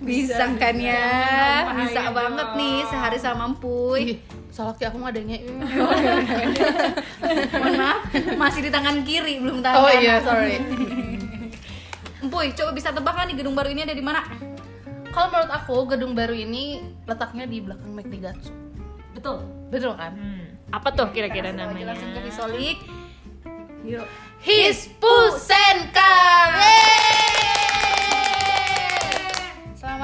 bisa 0.00 0.48
kan 0.56 0.76
ya 0.80 1.68
bisa 1.84 2.08
banget 2.10 2.48
nih 2.56 2.76
sehari 2.88 3.18
sama 3.20 3.52
empuy 3.52 4.16
Ih, 4.16 4.18
Salaki 4.50 4.82
aku 4.82 4.98
ngadanya. 4.98 5.38
mohon 7.54 7.74
maaf 7.78 8.02
masih 8.34 8.66
di 8.66 8.70
tangan 8.74 9.06
kiri 9.06 9.38
belum 9.38 9.62
tangan 9.62 9.78
Oh 9.78 9.92
iya, 9.94 10.18
sorry. 10.24 10.58
empuy 12.18 12.50
coba 12.56 12.70
bisa 12.74 12.90
tebak 12.90 13.14
nih 13.30 13.36
gedung 13.38 13.54
baru 13.54 13.70
ini 13.70 13.86
ada 13.86 13.94
di 13.94 14.02
mana 14.02 14.26
Kalau 15.10 15.26
menurut 15.30 15.50
aku 15.50 15.76
gedung 15.90 16.14
baru 16.14 16.34
ini 16.34 16.82
letaknya 17.02 17.42
di 17.46 17.58
belakang 17.58 17.90
McD 17.94 18.14
Gatsu. 18.22 18.54
Betul 19.10 19.42
Betul 19.70 19.98
kan? 19.98 20.14
Hmm, 20.14 20.54
Apa 20.70 20.94
tuh 20.94 21.10
kira-kira 21.10 21.50
namanya? 21.50 21.94
jelasin 21.94 22.14
ke 22.14 22.20
Yuk 23.86 24.06
Hispusenka. 24.40 26.14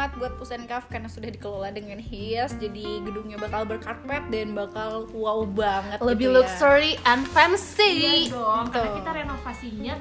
Selamat 0.06 0.22
buat 0.22 0.38
Pusenkaf 0.38 0.86
karena 0.86 1.10
sudah 1.10 1.34
dikelola 1.34 1.74
dengan 1.74 1.98
hias 1.98 2.54
jadi 2.62 3.02
gedungnya 3.02 3.42
bakal 3.42 3.66
berkarpet 3.66 4.22
dan 4.30 4.54
bakal 4.54 5.10
wow 5.10 5.42
banget 5.42 5.98
Lebih 5.98 6.30
gitu 6.30 6.30
ya. 6.30 6.36
luxury 6.46 6.92
and 7.10 7.26
fancy. 7.34 8.30
Iya 8.30 8.38
dong, 8.38 8.70
karena 8.70 9.02
kita 9.02 9.10
renovasinya 9.18 9.94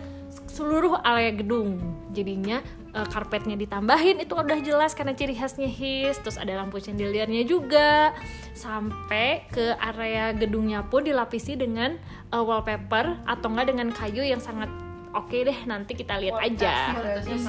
seluruh 0.45 1.01
area 1.01 1.33
gedung. 1.33 1.81
Jadinya 2.13 2.61
eh, 2.93 3.07
karpetnya 3.09 3.57
ditambahin 3.57 4.21
itu 4.21 4.37
udah 4.37 4.61
jelas 4.61 4.93
karena 4.93 5.17
ciri 5.17 5.33
khasnya 5.33 5.65
his, 5.65 6.21
terus 6.21 6.37
ada 6.37 6.53
lampu 6.53 6.77
chandeliernya 6.77 7.41
juga. 7.41 8.13
Sampai 8.53 9.49
ke 9.49 9.73
area 9.73 10.37
gedungnya 10.37 10.85
pun 10.85 11.01
dilapisi 11.01 11.57
dengan 11.57 11.97
eh, 12.29 12.43
wallpaper 12.45 13.25
atau 13.25 13.47
enggak 13.49 13.73
dengan 13.73 13.89
kayu 13.89 14.21
yang 14.21 14.37
sangat 14.37 14.69
oke 15.17 15.33
deh 15.33 15.65
nanti 15.65 15.97
kita 15.97 16.21
lihat 16.21 16.37
aja. 16.45 16.93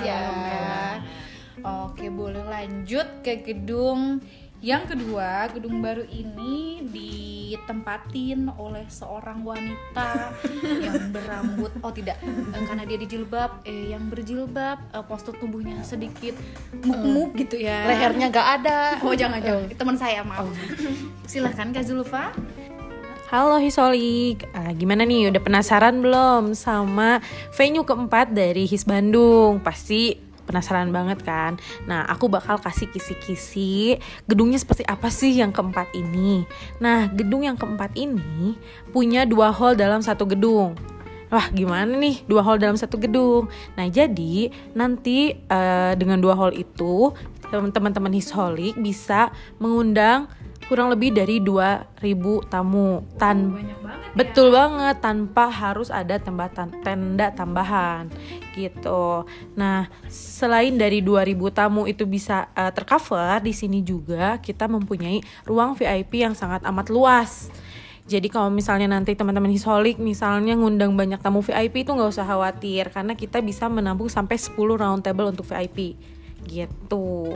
Ya. 0.01 0.25
Oke, 1.65 2.13
boleh 2.13 2.45
lanjut 2.45 3.25
ke 3.25 3.41
gedung 3.41 4.21
yang 4.61 4.85
kedua. 4.85 5.49
Gedung 5.53 5.81
baru 5.81 6.05
ini 6.05 6.85
ditempatin 6.85 8.53
oleh 8.61 8.85
seorang 8.93 9.41
wanita 9.41 10.37
yang 10.85 11.13
berambut 11.13 11.73
oh 11.81 11.93
tidak 11.93 12.21
eh, 12.25 12.65
karena 12.65 12.85
dia 12.85 12.99
dijilbab 13.01 13.65
eh 13.65 13.93
yang 13.93 14.09
berjilbab 14.13 14.79
eh, 14.93 15.05
postur 15.05 15.37
tubuhnya 15.37 15.81
sedikit 15.81 16.37
muk-muk 16.85 17.33
gitu 17.41 17.57
ya. 17.57 17.89
Lehernya 17.89 18.29
gak 18.29 18.49
ada. 18.61 18.81
Oh 19.01 19.17
jangan 19.17 19.41
jangan 19.41 19.73
teman 19.73 19.97
saya 19.97 20.21
maaf. 20.21 20.49
Silahkan 21.25 21.73
Kak 21.73 21.85
Zulfa. 21.89 22.37
Halo 23.27 23.59
Hisolik, 23.59 24.47
ah, 24.55 24.71
gimana 24.71 25.03
nih 25.03 25.35
udah 25.35 25.43
penasaran 25.43 25.99
belum 25.99 26.55
sama 26.55 27.19
venue 27.59 27.83
keempat 27.83 28.31
dari 28.31 28.71
His 28.71 28.87
Bandung? 28.87 29.59
Pasti 29.67 30.26
penasaran 30.47 30.95
banget 30.95 31.21
kan? 31.27 31.59
Nah 31.91 32.07
aku 32.07 32.31
bakal 32.31 32.57
kasih 32.63 32.89
kisi-kisi 32.89 33.99
gedungnya 34.31 34.57
seperti 34.57 34.87
apa 34.87 35.11
sih 35.11 35.35
yang 35.35 35.51
keempat 35.51 35.91
ini? 35.93 36.47
Nah 36.79 37.11
gedung 37.11 37.43
yang 37.43 37.59
keempat 37.59 37.99
ini 37.99 38.55
punya 38.95 39.27
dua 39.27 39.51
hall 39.51 39.75
dalam 39.75 40.01
satu 40.01 40.25
gedung. 40.25 40.79
Wah 41.27 41.51
gimana 41.51 41.99
nih 41.99 42.23
dua 42.31 42.47
hall 42.47 42.63
dalam 42.63 42.79
satu 42.79 43.03
gedung? 43.03 43.51
Nah 43.75 43.91
jadi 43.91 44.55
nanti 44.79 45.35
eh, 45.35 45.93
dengan 45.99 46.23
dua 46.23 46.39
hall 46.39 46.55
itu 46.55 47.11
teman-teman 47.51 48.15
Hisolik 48.15 48.75
bisa 48.79 49.31
mengundang 49.63 50.31
kurang 50.67 50.91
lebih 50.91 51.15
dari 51.15 51.39
2000 51.39 52.03
tamu 52.51 53.07
tan 53.15 53.55
betul 54.19 54.51
banget 54.51 54.99
tanpa 54.99 55.47
harus 55.47 55.95
ada 55.95 56.19
tembatan 56.19 56.75
tenda 56.83 57.31
tambahan 57.31 58.11
gitu. 58.57 59.29
Nah, 59.55 59.87
selain 60.09 60.75
dari 60.75 61.05
2000 61.05 61.37
tamu 61.53 61.85
itu 61.85 62.09
bisa 62.09 62.49
eh, 62.57 62.73
tercover 62.73 63.45
di 63.45 63.53
sini 63.53 63.85
juga 63.85 64.41
kita 64.41 64.67
mempunyai 64.67 65.21
ruang 65.45 65.77
VIP 65.77 66.25
yang 66.25 66.33
sangat 66.33 66.65
amat 66.65 66.89
luas. 66.89 67.53
Jadi 68.07 68.31
kalau 68.31 68.55
misalnya 68.55 68.87
nanti 68.87 69.19
teman-teman 69.19 69.51
hisolik 69.51 69.99
misalnya 69.99 70.55
ngundang 70.55 70.95
banyak 70.95 71.19
tamu 71.19 71.43
VIP 71.43 71.83
itu 71.83 71.91
nggak 71.91 72.15
usah 72.15 72.23
khawatir 72.23 72.89
karena 72.95 73.19
kita 73.19 73.43
bisa 73.43 73.67
menampung 73.67 74.07
sampai 74.07 74.39
10 74.39 74.55
round 74.55 75.03
table 75.03 75.27
untuk 75.27 75.43
VIP 75.43 75.99
gitu. 76.47 77.35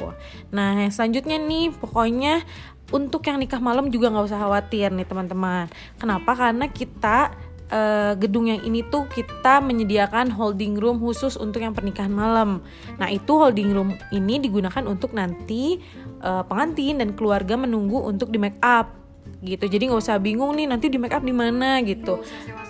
Nah 0.55 0.87
selanjutnya 0.89 1.37
nih 1.37 1.75
pokoknya 1.75 2.47
untuk 2.91 3.27
yang 3.27 3.39
nikah 3.39 3.63
malam 3.63 3.91
juga 3.91 4.11
nggak 4.11 4.27
usah 4.31 4.41
khawatir 4.41 4.91
nih 4.95 5.07
teman-teman. 5.07 5.71
Kenapa? 5.99 6.33
Karena 6.35 6.67
kita 6.71 7.35
eh, 7.71 8.13
gedung 8.19 8.51
yang 8.51 8.63
ini 8.67 8.83
tuh 8.87 9.07
kita 9.11 9.63
menyediakan 9.63 10.31
holding 10.35 10.79
room 10.79 10.99
khusus 10.99 11.39
untuk 11.39 11.63
yang 11.63 11.75
pernikahan 11.75 12.11
malam. 12.11 12.63
Nah 12.99 13.11
itu 13.11 13.31
holding 13.31 13.71
room 13.75 13.91
ini 14.11 14.43
digunakan 14.43 14.87
untuk 14.87 15.15
nanti 15.15 15.79
eh, 16.23 16.43
pengantin 16.47 17.03
dan 17.03 17.15
keluarga 17.15 17.59
menunggu 17.59 17.99
untuk 18.03 18.31
di 18.31 18.39
make 18.39 18.59
up 18.63 19.00
gitu. 19.41 19.65
Jadi 19.67 19.89
nggak 19.89 20.01
usah 20.01 20.21
bingung 20.21 20.53
nih 20.57 20.69
nanti 20.69 20.93
di 20.93 21.01
make 21.01 21.17
up 21.17 21.25
di 21.25 21.33
mana 21.33 21.81
gitu. 21.85 22.21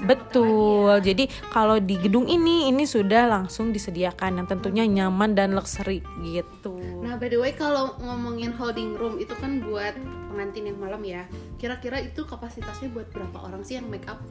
Betul. 0.07 1.03
Jadi 1.03 1.29
kalau 1.51 1.77
di 1.83 1.99
gedung 1.99 2.31
ini 2.31 2.71
ini 2.71 2.87
sudah 2.87 3.29
langsung 3.29 3.75
disediakan 3.75 4.43
yang 4.43 4.47
tentunya 4.49 4.85
nyaman 4.87 5.35
dan 5.37 5.53
luxury 5.53 6.01
gitu. 6.25 6.79
Nah, 7.03 7.19
by 7.19 7.29
the 7.29 7.39
way 7.39 7.53
kalau 7.53 7.99
ngomongin 8.01 8.55
holding 8.55 8.97
room 8.97 9.19
itu 9.19 9.35
kan 9.37 9.61
buat 9.67 9.93
pengantin 10.31 10.71
yang 10.71 10.79
malam 10.79 11.03
ya. 11.05 11.27
Kira-kira 11.59 12.01
itu 12.01 12.23
kapasitasnya 12.25 12.89
buat 12.95 13.11
berapa 13.13 13.51
orang 13.51 13.67
sih 13.67 13.77
yang 13.77 13.91
make 13.91 14.07
up? 14.09 14.23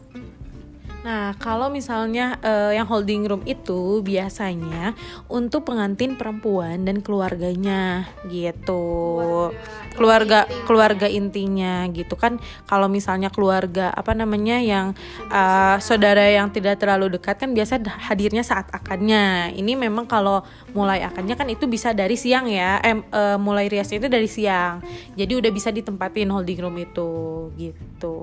Nah, 1.00 1.32
kalau 1.40 1.72
misalnya 1.72 2.36
eh, 2.44 2.76
yang 2.76 2.84
holding 2.84 3.24
room 3.24 3.44
itu 3.48 4.04
biasanya 4.04 4.92
untuk 5.32 5.72
pengantin 5.72 6.20
perempuan 6.20 6.84
dan 6.84 7.00
keluarganya 7.00 8.04
gitu. 8.28 9.48
Keluarga 9.96 10.44
keluarga 10.68 11.08
intinya 11.08 11.88
gitu 11.88 12.20
kan. 12.20 12.36
Kalau 12.68 12.92
misalnya 12.92 13.32
keluarga 13.32 13.96
apa 13.96 14.12
namanya 14.12 14.60
yang 14.60 14.92
eh, 15.32 15.78
saudara 15.80 16.28
yang 16.28 16.52
tidak 16.52 16.84
terlalu 16.84 17.16
dekat 17.16 17.40
kan 17.40 17.56
biasa 17.56 17.80
hadirnya 18.12 18.44
saat 18.44 18.68
akannya. 18.68 19.56
Ini 19.56 19.80
memang 19.80 20.04
kalau 20.04 20.44
mulai 20.76 21.00
akannya 21.08 21.40
kan 21.40 21.48
itu 21.48 21.64
bisa 21.72 21.96
dari 21.96 22.20
siang 22.20 22.52
ya. 22.52 22.84
Eh, 22.84 23.00
eh, 23.00 23.38
mulai 23.40 23.72
riasnya 23.72 24.04
itu 24.04 24.12
dari 24.12 24.28
siang. 24.28 24.84
Jadi 25.16 25.32
udah 25.32 25.52
bisa 25.56 25.72
ditempatin 25.72 26.28
holding 26.28 26.60
room 26.60 26.76
itu 26.76 27.12
gitu. 27.56 28.20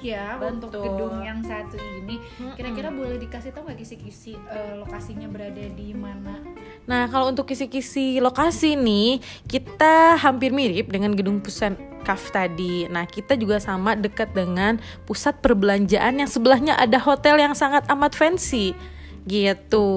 Ya 0.00 0.40
untuk 0.40 0.72
Betul. 0.72 0.84
gedung 0.88 1.16
yang 1.20 1.40
satu 1.44 1.76
ini. 1.76 2.16
Kira-kira 2.56 2.88
boleh 2.88 3.20
dikasih 3.20 3.52
tahu 3.52 3.68
nggak 3.68 3.78
kisi-kisi 3.84 4.36
eh, 4.48 4.74
lokasinya 4.80 5.28
berada 5.28 5.60
di 5.60 5.92
mana? 5.92 6.40
Nah, 6.88 7.06
kalau 7.12 7.30
untuk 7.30 7.44
kisi-kisi 7.46 8.18
lokasi 8.18 8.74
nih, 8.74 9.20
kita 9.44 10.16
hampir 10.16 10.50
mirip 10.50 10.88
dengan 10.88 11.12
gedung 11.12 11.38
pusat 11.44 11.76
kaf 12.02 12.32
tadi. 12.32 12.88
Nah, 12.88 13.04
kita 13.04 13.36
juga 13.36 13.60
sama 13.60 13.92
dekat 13.92 14.32
dengan 14.32 14.80
pusat 15.04 15.36
perbelanjaan 15.44 16.24
yang 16.24 16.30
sebelahnya 16.30 16.74
ada 16.80 16.96
hotel 16.96 17.36
yang 17.36 17.52
sangat 17.52 17.84
amat 17.92 18.16
fancy. 18.16 18.72
Gitu. 19.28 19.88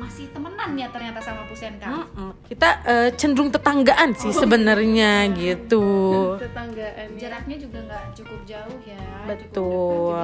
Masih 0.00 0.32
temenan 0.32 0.72
ya 0.80 0.88
ternyata 0.88 1.20
sama 1.20 1.44
Pusenka. 1.44 1.84
Mm-mm. 1.84 2.32
Kita 2.48 2.68
eh, 2.88 3.08
cenderung 3.20 3.52
tetanggaan 3.52 4.16
sih 4.16 4.32
sebenarnya 4.32 5.28
gitu. 5.36 5.84
Tetanggaan. 6.40 7.20
Jaraknya 7.20 7.56
juga 7.60 7.78
nggak 7.84 8.04
cukup 8.16 8.40
jauh 8.48 8.80
ya. 8.88 8.96
cukup 8.96 9.28
Betul. 9.28 10.16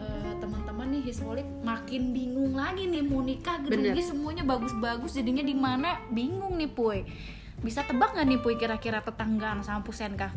eh, 0.00 0.32
teman-teman 0.40 0.86
nih 0.96 1.02
Hiswolik 1.12 1.48
makin 1.60 2.16
bingung 2.16 2.56
lagi 2.56 2.88
nih 2.88 3.04
mau 3.04 3.20
nikah 3.20 3.60
gedungnya 3.60 4.00
semuanya 4.00 4.42
bagus-bagus 4.48 5.12
jadinya 5.12 5.44
di 5.44 5.52
mana 5.52 6.00
bingung 6.08 6.56
nih 6.56 6.72
Puy. 6.72 7.04
Bisa 7.60 7.84
tebak 7.84 8.16
nggak 8.16 8.26
nih 8.32 8.40
Puy 8.40 8.56
kira-kira 8.56 9.04
tetanggaan 9.04 9.60
sama 9.60 9.84
Pusenka? 9.84 10.32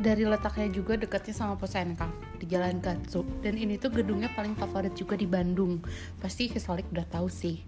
Dari 0.00 0.24
letaknya 0.24 0.72
juga 0.72 0.96
dekatnya 0.96 1.36
sama 1.36 1.60
Posenka 1.60 2.08
di 2.40 2.48
Jalan 2.48 2.80
Gatsu. 2.80 3.20
Dan 3.44 3.60
ini 3.60 3.76
tuh 3.76 3.92
gedungnya 3.92 4.32
paling 4.32 4.56
favorit 4.56 4.96
juga 4.96 5.12
di 5.12 5.28
Bandung. 5.28 5.84
Pasti 6.16 6.48
Hisolik 6.48 6.88
udah 6.88 7.04
tahu 7.04 7.28
sih. 7.28 7.60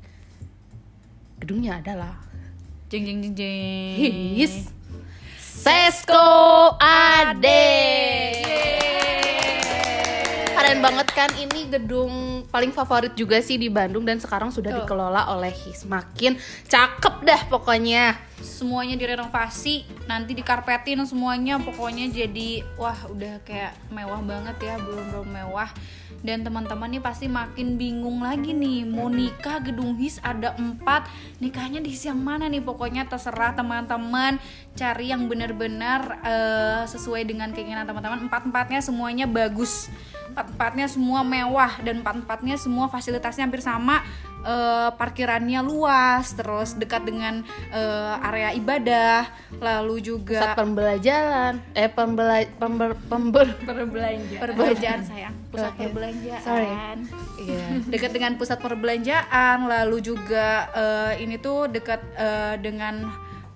Gedungnya 1.37 1.85
adalah 1.85 2.17
Jeng 2.89 3.05
jeng 3.05 3.21
jeng 3.21 3.35
jeng. 3.37 4.37
His 4.41 4.73
Sesko 5.37 6.73
Ade. 6.81 7.69
Keren 10.57 10.81
banget 10.81 11.09
kan 11.13 11.29
ini 11.37 11.69
gedung 11.69 12.32
paling 12.53 12.71
favorit 12.71 13.17
juga 13.17 13.41
sih 13.41 13.57
di 13.57 13.73
Bandung 13.73 14.05
dan 14.05 14.21
sekarang 14.21 14.53
sudah 14.53 14.85
dikelola 14.85 15.33
oleh 15.33 15.51
His. 15.51 15.89
Makin 15.89 16.37
cakep 16.69 17.15
dah 17.25 17.43
pokoknya. 17.49 18.31
semuanya 18.43 18.99
direnovasi 18.99 19.87
nanti 20.11 20.35
dikarpetin 20.35 20.99
semuanya 21.07 21.63
pokoknya 21.63 22.11
jadi 22.11 22.67
wah 22.75 22.99
udah 23.07 23.39
kayak 23.47 23.71
mewah 23.95 24.19
banget 24.19 24.59
ya 24.67 24.75
belum 24.83 25.15
belum 25.15 25.29
mewah. 25.31 25.71
Dan 26.23 26.47
teman-teman 26.47 26.91
nih 26.91 27.03
pasti 27.03 27.27
makin 27.31 27.79
bingung 27.79 28.23
lagi 28.23 28.51
nih 28.55 28.87
mau 28.87 29.11
nikah 29.11 29.63
gedung 29.63 29.95
his 29.95 30.19
ada 30.23 30.55
empat 30.59 31.07
nikahnya 31.39 31.83
di 31.83 31.95
his 31.95 32.03
yang 32.03 32.19
mana 32.19 32.51
nih? 32.51 32.63
Pokoknya 32.63 33.07
terserah 33.07 33.55
teman-teman 33.55 34.43
cari 34.75 35.11
yang 35.15 35.31
benar-benar 35.31 36.23
eh, 36.23 36.83
sesuai 36.91 37.23
dengan 37.27 37.55
keinginan 37.55 37.87
teman-teman. 37.87 38.27
Empat-empatnya 38.27 38.83
semuanya 38.83 39.31
bagus 39.31 39.87
empat-empatnya 40.33 40.89
semua 40.89 41.21
mewah 41.21 41.77
dan 41.85 42.01
empat-empatnya 42.01 42.57
semua 42.57 42.89
fasilitasnya 42.89 43.45
hampir 43.45 43.61
sama 43.61 44.01
eh, 44.43 44.91
parkirannya 44.97 45.61
luas 45.61 46.33
terus 46.33 46.75
dekat 46.75 47.05
dengan 47.05 47.45
eh, 47.71 48.27
area 48.33 48.51
ibadah 48.57 49.29
lalu 49.61 50.01
Pusat 50.01 50.09
juga 50.09 50.39
pembelajaran, 50.57 51.53
eh 51.77 51.91
pembela 51.93 52.41
pember, 52.57 52.91
pember, 53.07 53.47
Berbelanja. 53.63 54.37
perbelanjaan 54.41 55.01
sayang 55.13 55.35
pusat 55.53 55.73
perbelanjaan 55.77 56.41
Sorry. 56.41 56.69
Iya. 57.45 57.65
dekat 57.93 58.11
dengan 58.17 58.33
pusat 58.41 58.59
perbelanjaan 58.59 59.69
lalu 59.69 60.01
juga 60.01 60.73
eh, 60.73 61.13
ini 61.21 61.37
tuh 61.37 61.69
dekat 61.69 62.01
eh, 62.17 62.57
dengan 62.59 63.05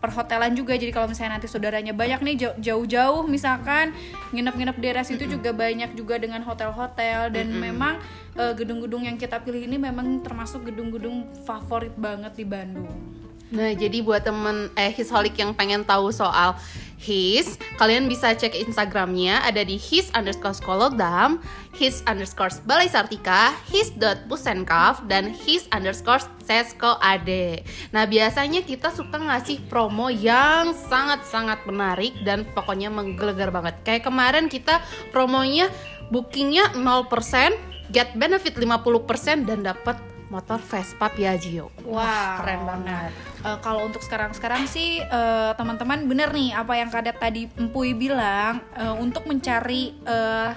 perhotelan 0.06 0.54
juga. 0.54 0.78
Jadi 0.78 0.94
kalau 0.94 1.10
misalnya 1.10 1.42
nanti 1.42 1.50
saudaranya 1.50 1.90
banyak 1.90 2.22
nih 2.22 2.34
jau- 2.38 2.58
jauh-jauh 2.62 3.26
misalkan 3.26 3.90
nginep-nginep 4.30 4.76
di 4.78 4.82
daerah 4.86 5.02
situ 5.02 5.26
juga 5.26 5.50
banyak 5.50 5.98
juga 5.98 6.22
dengan 6.22 6.46
hotel-hotel. 6.46 7.34
Dan 7.34 7.58
memang 7.58 7.98
eh, 8.38 8.54
gedung-gedung 8.54 9.02
yang 9.02 9.18
kita 9.18 9.42
pilih 9.42 9.66
ini 9.66 9.76
memang 9.82 10.22
termasuk 10.22 10.70
gedung-gedung 10.70 11.26
favorit 11.42 11.92
banget 11.98 12.38
di 12.38 12.46
Bandung. 12.46 13.25
Nah, 13.46 13.70
jadi 13.78 14.02
buat 14.02 14.26
temen 14.26 14.74
eh 14.74 14.90
Hisholic 14.90 15.38
yang 15.38 15.54
pengen 15.54 15.86
tahu 15.86 16.10
soal 16.10 16.58
His, 16.96 17.60
kalian 17.76 18.08
bisa 18.08 18.32
cek 18.32 18.56
Instagramnya 18.56 19.44
ada 19.44 19.60
di 19.60 19.76
his 19.76 20.08
underscore 20.16 20.56
skologdam, 20.56 21.44
his 21.76 22.00
underscore 22.08 22.48
balai 22.64 22.88
sartika, 22.88 23.52
his 23.68 23.92
dot 23.92 24.24
pusenkaf, 24.32 25.04
dan 25.04 25.28
his 25.28 25.68
underscore 25.76 26.24
sesko 26.48 26.96
ade. 27.04 27.68
Nah, 27.92 28.08
biasanya 28.08 28.64
kita 28.64 28.88
suka 28.96 29.20
ngasih 29.20 29.68
promo 29.68 30.08
yang 30.08 30.72
sangat-sangat 30.72 31.68
menarik 31.68 32.16
dan 32.24 32.48
pokoknya 32.56 32.88
menggelegar 32.88 33.52
banget. 33.52 33.76
Kayak 33.84 34.08
kemarin 34.08 34.48
kita 34.48 34.80
promonya 35.12 35.68
bookingnya 36.08 36.72
0%, 36.80 37.92
get 37.92 38.08
benefit 38.16 38.56
50% 38.56 39.44
dan 39.44 39.68
dapat 39.68 40.15
motor 40.28 40.58
Vespa 40.58 41.06
Piaggio. 41.12 41.70
Wah, 41.86 42.42
keren 42.42 42.62
banget. 42.66 43.10
Eh, 43.46 43.58
kalau 43.62 43.86
untuk 43.86 44.02
sekarang-sekarang 44.02 44.66
sih 44.66 44.98
eh, 45.00 45.50
teman-teman 45.54 46.06
bener 46.10 46.34
nih 46.34 46.50
apa 46.54 46.74
yang 46.74 46.90
kadet 46.90 47.16
tadi 47.18 47.46
Empuy 47.54 47.94
bilang 47.94 48.62
eh, 48.74 48.94
untuk 48.98 49.26
mencari 49.26 49.94
eh, 50.02 50.50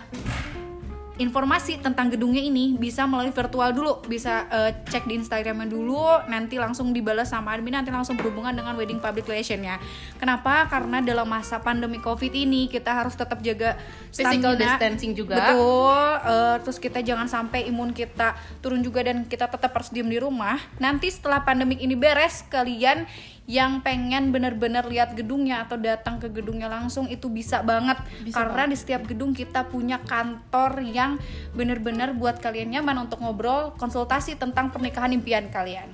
informasi 1.19 1.83
tentang 1.83 2.07
gedungnya 2.07 2.39
ini 2.39 2.79
bisa 2.79 3.03
melalui 3.03 3.35
virtual 3.35 3.75
dulu 3.75 3.99
bisa 4.07 4.47
eh, 4.47 4.71
cek 4.87 5.03
di 5.03 5.19
Instagramnya 5.19 5.67
dulu 5.67 5.99
nanti 6.31 6.55
langsung 6.55 6.95
dibalas 6.95 7.29
sama 7.35 7.51
admin 7.51 7.75
nanti 7.75 7.91
langsung 7.91 8.15
berhubungan 8.15 8.55
dengan 8.55 8.71
wedding 8.79 9.03
public 9.03 9.27
relation 9.27 9.59
ya 9.59 9.75
kenapa 10.15 10.71
karena 10.71 11.03
dalam 11.03 11.27
masa 11.27 11.59
pandemi 11.59 11.99
covid 11.99 12.31
ini 12.31 12.71
kita 12.71 12.95
harus 12.95 13.19
tetap 13.19 13.43
jaga 13.43 13.75
Physical 14.09 14.55
stamina. 14.55 14.79
distancing 14.79 15.11
juga. 15.13 15.35
betul 15.35 16.07
eh, 16.23 16.55
terus 16.63 16.79
kita 16.79 17.03
jangan 17.03 17.27
sampai 17.27 17.67
imun 17.67 17.91
kita 17.91 18.39
turun 18.63 18.79
juga 18.79 19.03
dan 19.03 19.27
kita 19.27 19.51
tetap 19.51 19.75
harus 19.75 19.91
diem 19.91 20.07
di 20.07 20.23
rumah 20.23 20.55
nanti 20.79 21.11
setelah 21.11 21.43
pandemik 21.43 21.83
ini 21.83 21.99
beres 21.99 22.47
kalian 22.47 23.03
yang 23.49 23.81
pengen 23.81 24.29
bener-bener 24.29 24.85
lihat 24.85 25.17
gedungnya 25.17 25.65
atau 25.65 25.81
datang 25.81 26.21
ke 26.21 26.29
gedungnya 26.29 26.69
langsung 26.69 27.09
itu 27.09 27.25
bisa 27.33 27.65
banget 27.65 27.97
karena 28.29 28.69
di 28.69 28.77
setiap 28.77 29.09
gedung 29.09 29.33
kita 29.33 29.65
punya 29.65 29.97
kantor 30.05 30.85
yang 30.85 31.17
bener-bener 31.57 32.13
buat 32.13 32.37
kalian 32.37 32.77
nyaman 32.77 33.09
untuk 33.09 33.17
ngobrol 33.25 33.73
konsultasi 33.81 34.37
tentang 34.37 34.69
pernikahan 34.69 35.09
impian 35.17 35.49
kalian 35.49 35.89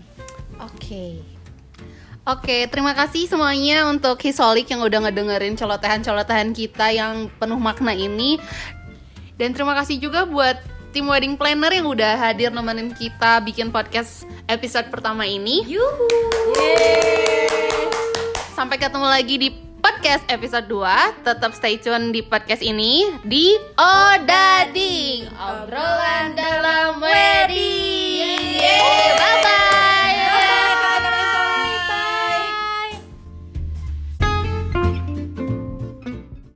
Oke. 0.60 1.20
Oke, 2.26 2.66
terima 2.74 2.98
kasih 2.98 3.30
semuanya 3.30 3.86
untuk 3.86 4.18
Hisolik 4.18 4.66
yang 4.74 4.82
udah 4.82 4.98
ngedengerin 5.06 5.54
celotehan-celotehan 5.54 6.58
kita 6.58 6.90
yang 6.90 7.30
penuh 7.38 7.62
makna 7.62 7.94
ini. 7.94 8.42
Dan 9.38 9.54
terima 9.54 9.78
kasih 9.78 10.02
juga 10.02 10.26
buat 10.26 10.58
tim 10.90 11.06
wedding 11.06 11.38
planner 11.38 11.70
yang 11.70 11.86
udah 11.86 12.18
hadir 12.18 12.50
nemenin 12.50 12.98
kita 12.98 13.44
bikin 13.46 13.70
podcast 13.70 14.26
episode 14.50 14.90
pertama 14.90 15.30
ini. 15.30 15.62
Sampai 18.56 18.80
ketemu 18.80 19.04
lagi 19.04 19.36
di 19.36 19.52
podcast 19.84 20.24
episode 20.32 20.64
2. 20.72 21.28
Tetap 21.28 21.52
stay 21.52 21.76
tune 21.76 22.16
di 22.16 22.24
podcast 22.24 22.64
ini 22.64 23.04
di 23.28 23.52
Odading, 23.76 25.28
obrolan 25.36 26.40
dalam 26.40 27.04
wedding. 27.04 28.56
Bye 29.20 29.36
bye. 29.44 29.75